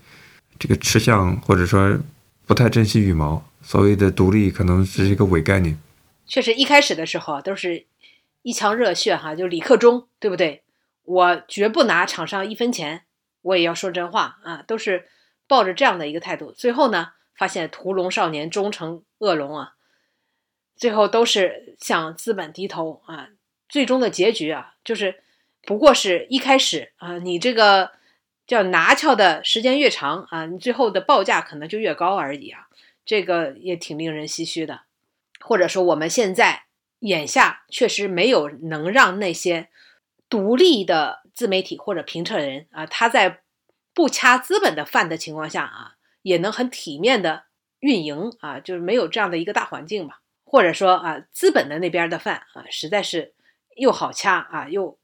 [0.59, 1.97] 这个吃相或者说
[2.45, 3.43] 不太珍惜羽毛。
[3.61, 5.77] 所谓的独立，可能只是一个伪概念。
[6.27, 7.85] 确实，一开始的时候都是
[8.43, 10.63] 一腔热血哈，就李克忠，对不对？
[11.03, 13.03] 我绝不拿厂商一分钱，
[13.41, 15.07] 我也要说真话啊，都是
[15.47, 16.51] 抱着这样的一个态度。
[16.51, 19.73] 最后呢，发现屠龙少年终成恶龙啊，
[20.75, 23.29] 最后都是向资本低头啊。
[23.67, 25.15] 最终的结局啊，就是
[25.63, 27.91] 不过是一开始啊，你这个。
[28.47, 32.67] 叫拿翘的时间越长啊，你最后的报价可能就越高而已啊，
[33.03, 34.81] 这个也挺令人唏嘘的。
[35.39, 36.65] 或者说，我们现在
[36.99, 39.69] 眼下确实没有能让那些
[40.29, 43.41] 独立的自媒体或者评测人啊，他在
[43.93, 47.45] 不掐资本的饭的情况下啊，也能很体面的
[47.79, 50.21] 运营啊，就是没有这样的一个大环境吧。
[50.43, 53.33] 或者说啊，资本的那边的饭啊，实在是
[53.75, 54.99] 又好掐啊，又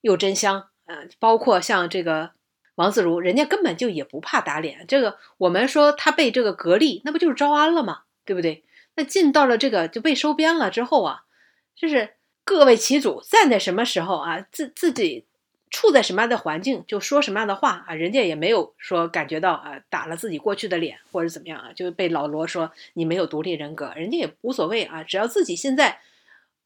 [0.00, 2.30] 又真香啊，包括像这个。
[2.76, 4.84] 王自如，人家根本就也不怕打脸。
[4.88, 8.02] 这个我们说他被这个格力，那不就是招安了吗？
[8.24, 8.64] 对不对？
[8.96, 11.22] 那进到了这个就被收编了之后啊，
[11.76, 12.14] 就是
[12.44, 15.24] 各为其主，站在什么时候啊，自自己
[15.70, 26.00] 处在什么样的环境，就说什么样的话啊，人家也没有说感觉到啊打了自己过去的脸或者怎么样啊，就被老罗说你没有独立人格，人家也无所谓啊，只要自己现在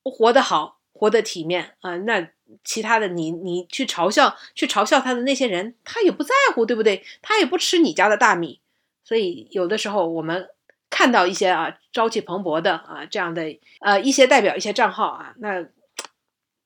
[0.02, 2.30] 活得好，活得体面啊，那。
[2.64, 7.04] 其他的，你你去嘲笑去嘲笑他的那些人，他也不在乎，对不对？
[7.22, 8.60] 他也不吃你家的大米，
[9.04, 10.48] 所以有的时候我们
[10.90, 13.42] 看到一些啊朝气蓬勃的啊这样的
[13.80, 15.66] 呃一些代表一些账号啊，那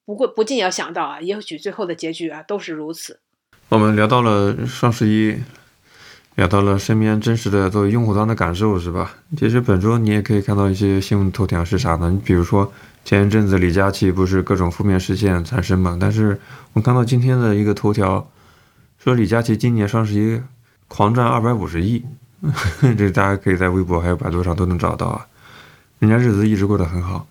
[0.04, 3.20] 不过不禁要想到啊，也许最后的结局啊都是如此。
[3.68, 5.36] 我们聊到了双十一，
[6.36, 9.12] 聊到了身边真实的作为用户端的感受，是吧？
[9.36, 12.10] 其实本周你也可以看到一些新闻头条是啥呢？
[12.10, 12.72] 你比如说。
[13.04, 15.98] 前一阵子李佳琦不是各种负面事件产生嘛？
[16.00, 16.40] 但是
[16.72, 18.24] 我看到今天的一个头条，
[19.02, 20.40] 说李佳琦今年双十一
[20.86, 22.04] 狂赚二百五十亿，
[22.96, 25.26] 这大家可以在微博还有百度上都能找到啊。
[25.98, 27.26] 人家日子一直过得很好，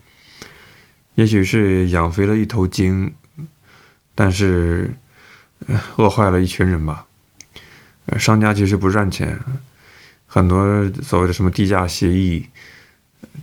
[1.15, 3.13] 也许是养肥了一头精，
[4.13, 4.93] 但是
[5.95, 7.05] 饿坏了一群人吧。
[8.17, 9.39] 商家其实不赚钱，
[10.27, 12.45] 很多所谓的什么低价协议，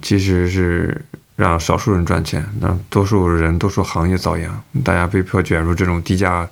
[0.03, 1.05] 其实是。
[1.39, 6.51] 让少数人赚钱，让多数人、多数行业遭殃，大家被迫卷入这种低价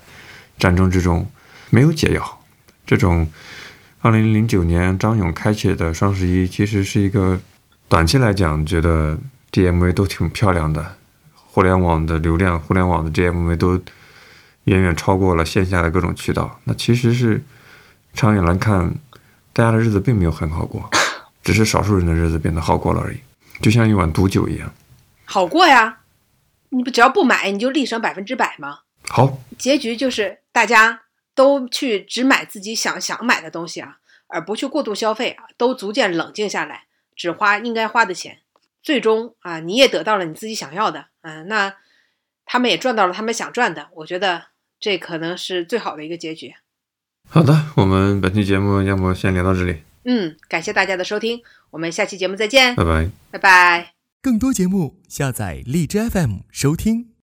[0.61, 1.29] 战争之中，
[1.71, 2.41] 没有解药。
[2.87, 3.29] 这种
[4.01, 7.37] 二零零九年张勇开启的双十一，其实是一个
[7.89, 9.19] 短期来讲，觉得
[9.51, 10.95] DMV 都挺漂亮的，
[11.35, 13.73] 互联网的流量、互联网的 DMV 都
[14.67, 16.61] 远远超过了线下的各种渠道。
[16.63, 17.43] 那其实是
[18.17, 18.95] 长远来看，
[19.53, 20.89] 大家的日子并没有很好过，
[21.43, 23.21] 只是少数人的日子变得好过了而已。
[23.61, 24.73] 就像一碗毒酒一样，
[25.27, 26.01] 好过呀！
[26.71, 28.81] 你不只要不买，你就立省百分之百吗？
[29.09, 31.03] 好，结局就是大家
[31.35, 33.99] 都去只买自己想想买的东西啊，
[34.29, 38.39] 而不去过度消费啊，都逐渐冷静下来，只花应该花的钱。
[38.83, 41.75] 最终啊，你也得到了你自己想要的，嗯，那
[42.47, 43.89] 他们也赚到了他们想赚的。
[43.97, 44.47] 我觉得
[44.81, 46.55] 这可能是最好的一个结局。
[47.29, 49.77] 好的，我们本期节目要么先聊到这里。
[50.05, 53.93] 嗯，感谢大家的收听，我们下期节目再见，拜拜，拜拜。
[54.22, 57.16] 更多节目下载荔枝 FM 收听。